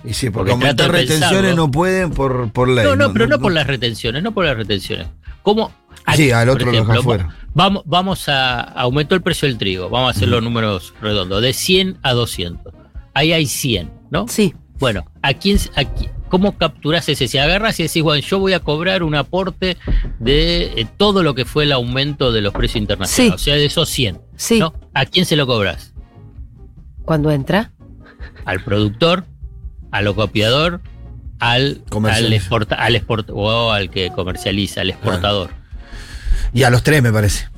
Y 0.05 0.12
sí, 0.12 0.29
porque, 0.31 0.51
Porque 0.51 0.53
aumentar 0.53 0.90
retenciones 0.90 1.31
pensarlo. 1.31 1.57
no 1.57 1.70
pueden 1.70 2.11
por, 2.11 2.51
por 2.53 2.68
ley. 2.68 2.85
No, 2.85 2.96
no, 2.96 3.12
pero 3.12 3.27
no 3.27 3.38
por 3.38 3.53
las 3.53 3.66
retenciones, 3.66 4.22
no 4.22 4.33
por 4.33 4.44
las 4.44 4.57
retenciones. 4.57 5.07
¿Cómo? 5.42 5.72
Sí, 6.14 6.31
al 6.31 6.49
otro 6.51 6.70
ejemplo, 6.70 7.01
afuera. 7.01 7.35
Vamos, 7.55 7.83
vamos 7.87 8.29
a 8.29 8.61
aumentó 8.61 9.14
el 9.14 9.22
precio 9.22 9.49
del 9.49 9.57
trigo, 9.59 9.88
vamos 9.88 10.09
a 10.09 10.11
hacer 10.16 10.29
los 10.29 10.42
números 10.42 10.92
redondos, 11.01 11.40
de 11.40 11.53
100 11.53 11.99
a 12.03 12.12
200. 12.12 12.75
Ahí 13.14 13.33
hay 13.33 13.46
100, 13.46 13.90
¿no? 14.11 14.29
Sí. 14.29 14.55
Bueno, 14.79 15.05
¿a 15.22 15.33
quién, 15.35 15.59
a 15.75 15.85
¿cómo 16.29 16.57
capturás 16.59 17.09
ese? 17.09 17.29
Si 17.29 17.39
agarras 17.39 17.79
y 17.81 17.85
decís, 17.85 18.03
bueno, 18.03 18.21
yo 18.27 18.39
voy 18.39 18.53
a 18.53 18.61
cobrar 18.61 19.03
un 19.03 19.15
aporte 19.15 19.77
de 20.19 20.65
eh, 20.81 20.87
todo 20.97 21.23
lo 21.23 21.35
que 21.35 21.45
fue 21.45 21.65
el 21.65 21.73
aumento 21.73 22.33
de 22.33 22.41
los 22.41 22.53
precios 22.53 22.77
internacionales, 22.83 23.33
Sí. 23.33 23.35
o 23.35 23.39
sea, 23.39 23.55
de 23.55 23.65
esos 23.67 23.89
100, 23.89 24.21
Sí. 24.37 24.59
¿no? 24.59 24.75
¿A 24.95 25.07
quién 25.07 25.25
se 25.27 25.37
lo 25.37 25.47
cobras? 25.47 25.93
Cuando 27.05 27.31
entra. 27.31 27.73
¿Al 28.45 28.62
productor? 28.65 29.25
¿Al 29.91 30.12
copiador? 30.15 30.81
Al, 31.39 31.83
al, 32.11 32.33
exporta, 32.33 32.77
al 32.77 32.97
export- 32.97 33.31
o 33.33 33.71
al 33.71 33.91
que 33.91 34.11
comercializa, 34.11 34.81
al 34.81 34.91
exportador. 34.91 35.51
Y 36.53 36.62
a 36.62 36.71
los 36.71 36.83
tres, 36.83 37.03
me 37.03 37.12
parece. 37.12 37.49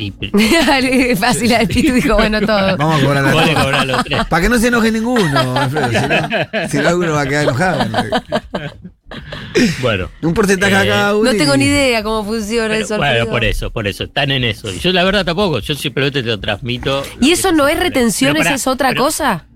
Y 0.00 1.14
Fácil, 1.16 1.52
el 1.52 1.68
Pitu 1.68 1.92
dijo, 1.92 2.14
bueno, 2.14 2.40
todo. 2.46 2.76
Vamos 2.76 3.02
a 3.02 3.04
cobrar 3.04 3.74
a 3.74 3.84
los 3.84 4.04
tres. 4.04 4.24
Para 4.26 4.42
que 4.42 4.48
no 4.48 4.58
se 4.58 4.68
enoje 4.68 4.90
ninguno, 4.90 5.56
Alfredo. 5.56 5.88
Si 5.90 6.06
no, 6.08 6.68
si 6.68 6.76
no, 6.78 6.88
alguno 6.88 7.12
va 7.12 7.20
a 7.22 7.26
quedar 7.26 7.44
enojado. 7.44 7.84
Bueno. 9.82 10.08
Un 10.22 10.34
porcentaje 10.34 10.74
a 10.74 10.84
Eh, 10.84 10.88
cada 10.88 11.16
uno. 11.16 11.32
No 11.32 11.36
tengo 11.38 11.56
ni 11.56 11.64
idea 11.64 12.02
cómo 12.02 12.24
funciona 12.24 12.68
Pero, 12.68 12.84
eso. 12.84 12.96
bueno, 12.96 13.12
Alfredo. 13.12 13.30
por 13.30 13.44
eso, 13.44 13.70
por 13.70 13.86
eso, 13.88 14.04
están 14.04 14.30
en 14.30 14.44
eso. 14.44 14.72
Y 14.72 14.78
yo 14.78 14.92
la 14.92 15.02
verdad 15.04 15.24
tampoco, 15.24 15.58
yo 15.58 15.74
simplemente 15.74 16.22
te 16.22 16.28
lo 16.28 16.38
transmito. 16.40 17.02
¿Y 17.20 17.32
eso 17.32 17.52
no 17.52 17.68
es 17.68 17.78
retenciones, 17.78 18.44
pará, 18.44 18.54
es 18.56 18.66
otra 18.66 18.90
pero 18.90 19.04
cosa? 19.04 19.46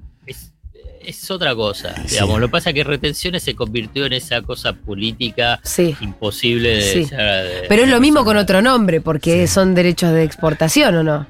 Es, 1.06 1.22
es 1.24 1.30
otra 1.30 1.54
cosa, 1.54 1.94
digamos. 2.08 2.40
Lo 2.40 2.46
que 2.48 2.52
pasa 2.52 2.70
es 2.70 2.74
que 2.74 2.84
retenciones 2.84 3.42
se 3.42 3.54
convirtió 3.54 4.06
en 4.06 4.12
esa 4.14 4.42
cosa 4.42 4.72
política 4.72 5.60
Sí. 5.62 5.94
imposible 6.00 6.76
de, 6.76 6.82
Sí. 6.82 7.06
ya 7.10 7.16
de- 7.42 7.62
Pero 7.68 7.82
es 7.84 7.88
lo 7.88 8.00
mismo 8.00 8.24
con 8.24 8.36
otro 8.36 8.62
nombre, 8.62 9.00
porque 9.00 9.46
son 9.46 9.74
derechos 9.74 10.12
de 10.12 10.22
exportación, 10.24 10.94
¿o 10.96 11.02
no? 11.02 11.26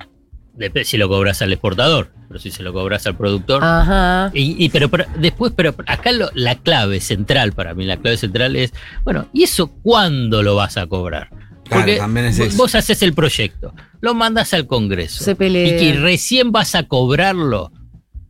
Dep- 0.57 0.85
si 0.85 0.97
lo 0.97 1.09
cobras 1.09 1.43
al 1.43 1.53
exportador, 1.53 2.11
pero 2.29 2.39
si 2.39 2.51
se 2.53 2.63
lo 2.63 2.73
cobras 2.73 3.07
al 3.09 3.17
productor. 3.17 3.63
Ajá. 3.65 4.31
Y, 4.33 4.65
y- 4.65 4.69
pero, 4.69 4.89
pero 4.89 5.05
después, 5.19 5.53
pero 5.57 5.75
acá 5.87 6.13
lo- 6.13 6.31
la 6.35 6.55
clave 6.55 7.01
central 7.01 7.53
para 7.53 7.75
mí, 7.75 7.85
la 7.85 7.97
clave 7.97 8.17
central 8.17 8.55
es, 8.55 8.73
bueno, 9.03 9.27
¿y 9.33 9.43
eso 9.43 9.67
cuándo 9.83 10.43
lo 10.45 10.55
vas 10.55 10.77
a 10.77 10.87
cobrar? 10.87 11.29
Claro, 11.69 11.97
también 11.97 12.27
es 12.27 12.39
vos- 12.39 12.49
eso. 12.49 12.57
vos 12.59 12.75
haces 12.75 13.03
el 13.03 13.15
proyecto, 13.15 13.75
lo 14.01 14.15
mandas 14.15 14.53
al 14.55 14.67
Congreso. 14.67 15.25
Se 15.25 15.35
pelea. 15.35 15.67
Y 15.67 15.79
que 15.79 15.99
recién 15.99 16.53
vas 16.53 16.75
a 16.75 16.85
cobrarlo, 16.85 17.73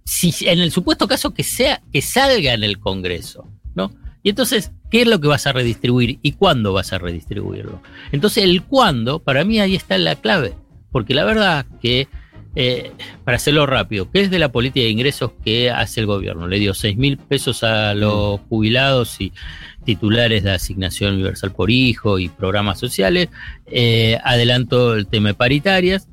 si 0.05 0.35
en 0.47 0.61
el 0.61 0.71
supuesto 0.71 1.09
caso 1.09 1.33
que 1.33 1.43
sea, 1.43 1.83
que 1.93 2.03
salga 2.03 2.53
en 2.55 2.63
el 2.63 2.79
Congreso, 2.79 3.49
¿no? 3.75 3.91
Y 4.23 4.31
entonces, 4.31 4.73
¿qué 4.91 5.03
es 5.03 5.07
lo 5.07 5.21
que 5.21 5.29
vas 5.29 5.47
a 5.47 5.53
redistribuir 5.53 6.19
y 6.23 6.33
cuándo 6.33 6.73
vas 6.73 6.93
a 6.93 6.99
redistribuirlo? 6.99 7.83
Entonces, 8.11 8.45
el 8.45 8.63
cuándo, 8.63 9.23
para 9.23 9.45
mí 9.45 9.61
ahí 9.61 9.75
está 9.75 9.99
la 9.99 10.17
clave. 10.17 10.55
Porque 10.91 11.13
la 11.13 11.25
verdad 11.25 11.67
que, 11.83 12.09
eh, 12.55 12.93
para 13.25 13.37
hacerlo 13.37 13.67
rápido, 13.67 14.11
¿qué 14.11 14.23
es 14.23 14.31
de 14.31 14.39
la 14.39 14.51
política 14.51 14.85
de 14.85 14.91
ingresos 14.91 15.33
que 15.45 15.71
hace 15.71 16.01
el 16.01 16.07
gobierno? 16.07 16.47
Le 16.47 16.59
dio 16.59 16.73
6 16.73 16.97
mil 16.97 17.19
pesos 17.19 17.65
a 17.65 17.93
los 17.93 18.41
jubilados 18.49 19.21
y 19.21 19.33
titulares 19.85 20.43
de 20.45 20.53
asignación 20.53 21.15
universal 21.15 21.53
por 21.53 21.71
hijo 21.71 22.19
y 22.19 22.31
programas 22.31 22.79
sociales. 22.79 23.29
Eh, 23.67 24.19
adelantó 24.25 24.95
el 24.95 25.07
tema 25.07 25.29
de 25.29 25.35
paritarias. 25.35 26.09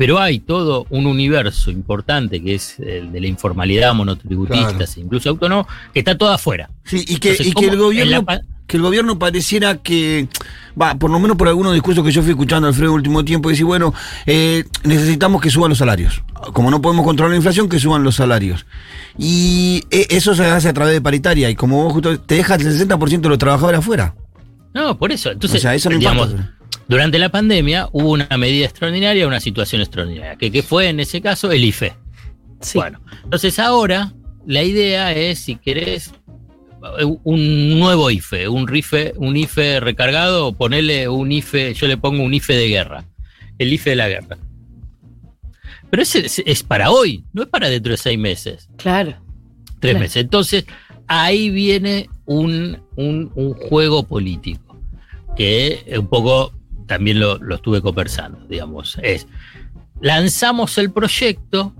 Pero 0.00 0.18
hay 0.18 0.40
todo 0.40 0.86
un 0.88 1.04
universo 1.04 1.70
importante 1.70 2.42
que 2.42 2.54
es 2.54 2.78
el 2.78 3.12
de 3.12 3.20
la 3.20 3.26
informalidad, 3.26 3.92
Claro. 3.94 4.78
e 4.80 4.98
incluso 4.98 5.28
autónomos, 5.28 5.66
que 5.92 5.98
está 5.98 6.16
todo 6.16 6.30
afuera. 6.30 6.70
Sí, 6.84 7.04
y 7.06 7.16
que, 7.18 7.32
Entonces, 7.32 7.46
y 7.46 7.50
que 7.50 7.54
¿cómo 7.66 7.68
el 7.68 7.78
gobierno. 7.78 8.24
que 8.66 8.76
el 8.78 8.82
gobierno 8.82 9.18
pareciera 9.18 9.76
que, 9.76 10.26
va, 10.80 10.94
por 10.94 11.10
lo 11.10 11.18
menos 11.18 11.36
por 11.36 11.48
algunos 11.48 11.74
discursos 11.74 12.02
que 12.02 12.12
yo 12.12 12.22
fui 12.22 12.30
escuchando 12.30 12.66
Alfredo 12.66 12.92
el 12.92 12.94
último 12.94 13.26
tiempo, 13.26 13.50
decir, 13.50 13.66
bueno, 13.66 13.92
eh, 14.24 14.64
necesitamos 14.84 15.42
que 15.42 15.50
suban 15.50 15.68
los 15.68 15.76
salarios. 15.76 16.22
Como 16.54 16.70
no 16.70 16.80
podemos 16.80 17.04
controlar 17.04 17.32
la 17.32 17.36
inflación, 17.36 17.68
que 17.68 17.78
suban 17.78 18.02
los 18.02 18.14
salarios. 18.14 18.64
Y 19.18 19.84
eh, 19.90 20.06
eso 20.08 20.34
se 20.34 20.46
hace 20.46 20.70
a 20.70 20.72
través 20.72 20.94
de 20.94 21.02
paritaria. 21.02 21.50
Y 21.50 21.54
como 21.54 21.84
vos 21.84 21.92
justo 21.92 22.18
te 22.20 22.36
dejas 22.36 22.58
el 22.62 22.72
60% 22.88 23.20
de 23.20 23.28
los 23.28 23.36
trabajadores 23.36 23.80
afuera. 23.80 24.14
No, 24.72 24.96
por 24.98 25.12
eso. 25.12 25.30
Entonces, 25.30 25.58
o 25.58 25.60
sea, 25.60 25.74
eso 25.74 25.90
no 25.90 25.98
digamos, 25.98 26.30
importa. 26.30 26.59
Durante 26.90 27.18
la 27.18 27.28
pandemia 27.30 27.88
hubo 27.92 28.10
una 28.10 28.28
medida 28.36 28.66
extraordinaria, 28.66 29.26
una 29.26 29.40
situación 29.40 29.80
extraordinaria, 29.80 30.36
que, 30.36 30.50
que 30.50 30.62
fue 30.62 30.88
en 30.88 30.98
ese 31.00 31.20
caso 31.20 31.50
el 31.52 31.64
IFE. 31.64 31.94
Sí. 32.60 32.78
Bueno, 32.78 33.00
entonces 33.24 33.58
ahora 33.58 34.12
la 34.46 34.62
idea 34.62 35.12
es, 35.14 35.38
si 35.38 35.56
querés, 35.56 36.12
un 37.24 37.78
nuevo 37.78 38.10
IFE, 38.10 38.48
un 38.48 38.68
IFE, 38.74 39.12
un 39.16 39.36
IFE 39.36 39.80
recargado, 39.80 40.52
ponerle 40.52 41.08
un 41.08 41.30
IFE, 41.30 41.74
yo 41.74 41.86
le 41.86 41.96
pongo 41.96 42.22
un 42.22 42.34
IFE 42.34 42.54
de 42.54 42.68
guerra, 42.68 43.04
el 43.58 43.72
IFE 43.72 43.90
de 43.90 43.96
la 43.96 44.08
guerra. 44.08 44.38
Pero 45.90 46.02
ese 46.02 46.26
es, 46.26 46.42
es 46.44 46.62
para 46.62 46.90
hoy, 46.90 47.24
no 47.32 47.42
es 47.42 47.48
para 47.48 47.68
dentro 47.68 47.92
de 47.92 47.96
seis 47.98 48.18
meses, 48.18 48.68
Claro. 48.76 49.10
tres 49.78 49.92
Claro. 49.92 49.98
meses. 50.00 50.16
Entonces, 50.22 50.64
ahí 51.06 51.50
viene 51.50 52.08
un, 52.26 52.78
un- 52.96 53.30
un 53.34 53.52
juego 53.54 54.02
político, 54.04 54.78
que 55.36 55.84
un 55.98 56.06
poco 56.08 56.52
también 56.90 57.20
lo, 57.20 57.38
lo 57.38 57.54
estuve 57.54 57.80
conversando, 57.80 58.44
digamos, 58.48 58.98
es, 59.00 59.28
lanzamos 60.00 60.76
el 60.76 60.90
proyecto 60.90 61.72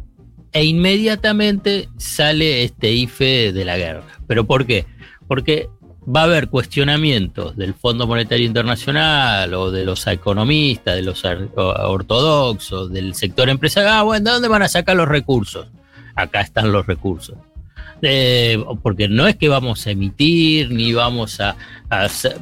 e 0.53 0.65
inmediatamente 0.65 1.89
sale 1.97 2.63
este 2.63 2.93
IFE 2.93 3.53
de 3.53 3.65
la 3.65 3.77
guerra. 3.77 4.05
¿Pero 4.29 4.47
por 4.47 4.67
qué? 4.67 4.87
Porque 5.27 5.69
va 6.07 6.21
a 6.21 6.25
haber 6.25 6.49
cuestionamientos 6.49 7.57
del 7.57 7.75
Fondo 7.75 8.07
Monetario 8.07 8.47
Internacional 8.47 9.53
o 9.53 9.73
de 9.73 9.85
los 9.85 10.07
economistas, 10.07 10.95
de 10.95 11.03
los 11.03 11.25
ortodoxos, 11.57 12.93
del 12.93 13.17
sector 13.17 13.49
empresarial. 13.49 13.93
Ah, 13.93 14.03
bueno, 14.05 14.25
¿de 14.25 14.31
dónde 14.31 14.49
van 14.49 14.63
a 14.63 14.69
sacar 14.69 14.95
los 14.95 15.09
recursos? 15.09 15.67
Acá 16.15 16.41
están 16.41 16.71
los 16.71 16.87
recursos. 16.87 17.37
Porque 18.83 19.09
no 19.09 19.27
es 19.27 19.37
que 19.37 19.49
vamos 19.49 19.87
a 19.87 19.91
emitir 19.91 20.71
ni 20.71 20.93
vamos 20.93 21.41
a, 21.41 21.57
hacer 21.89 22.37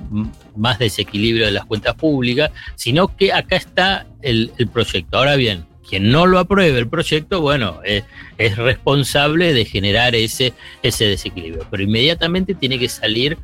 más 0.57 0.79
desequilibrio 0.79 1.47
de 1.47 1.53
las 1.53 1.65
cuentas 1.65 1.95
públicas, 1.95 2.51
sino 2.75 3.17
que 3.17 3.33
acá 3.33 3.57
está 3.57 4.07
el, 4.23 4.53
proyecto. 4.73 5.19
Ahora 5.19 5.37
bien, 5.37 5.67
quien 5.89 6.11
no 6.11 6.27
lo 6.27 6.39
apruebe 6.39 6.79
el 6.79 6.89
proyecto, 6.89 7.41
bueno, 7.41 7.81
es 7.85 8.57
responsable 8.57 9.53
de 9.53 9.65
generar 9.65 10.15
ese, 10.15 10.53
ese 10.83 11.07
desequilibrio. 11.07 11.67
Pero 11.71 11.83
inmediatamente 11.83 12.55
tiene 12.55 12.79
que 12.79 12.89
salir 12.89 13.39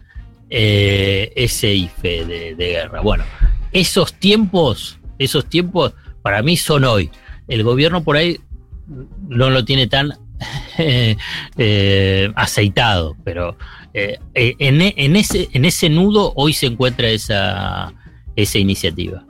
eh, 0.50 1.32
ese 1.36 1.74
IFE 1.74 2.24
de, 2.24 2.54
de 2.54 2.68
guerra. 2.68 3.00
Bueno, 3.00 3.24
esos 3.72 4.14
tiempos, 4.14 4.98
esos 5.18 5.48
tiempos 5.48 5.94
para 6.22 6.42
mí 6.42 6.56
son 6.56 6.84
hoy. 6.84 7.10
El 7.48 7.62
gobierno 7.62 8.02
por 8.02 8.16
ahí 8.16 8.40
no 9.28 9.50
lo 9.50 9.64
tiene 9.64 9.86
tan 9.86 10.12
eh, 10.78 11.16
eh, 11.56 12.32
aceitado, 12.36 13.16
pero 13.24 13.56
eh, 13.92 14.18
en, 14.34 14.80
e- 14.80 14.94
en 14.96 15.16
ese, 15.16 15.48
en 15.52 15.64
ese 15.64 15.88
nudo 15.88 16.32
hoy 16.36 16.52
se 16.52 16.66
encuentra 16.66 17.08
esa, 17.08 17.92
esa 18.36 18.58
iniciativa. 18.58 19.24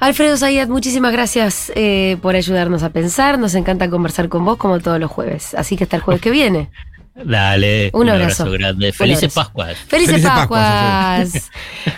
Alfredo 0.00 0.36
Zayat, 0.36 0.68
muchísimas 0.68 1.12
gracias 1.12 1.72
eh, 1.74 2.18
por 2.22 2.36
ayudarnos 2.36 2.82
a 2.84 2.90
pensar. 2.90 3.38
Nos 3.38 3.54
encanta 3.56 3.90
conversar 3.90 4.28
con 4.28 4.44
vos 4.44 4.56
como 4.56 4.78
todos 4.78 5.00
los 5.00 5.10
jueves. 5.10 5.54
Así 5.54 5.76
que 5.76 5.84
hasta 5.84 5.96
el 5.96 6.02
jueves 6.02 6.20
que 6.22 6.30
viene. 6.30 6.70
Dale, 7.24 7.90
Un 7.94 8.08
abrazo. 8.08 8.48
grande. 8.52 8.86
Un 8.88 8.92
Felices 8.92 9.24
abrazo. 9.24 9.34
Pascuas. 9.34 9.76
¡Felices, 9.88 10.12
Felices 10.14 10.30
Pascuas! 10.30 11.32
Pascuas, 11.32 11.50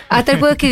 hasta 0.09 0.31
el 0.31 0.39
jueves 0.39 0.57
que 0.57 0.59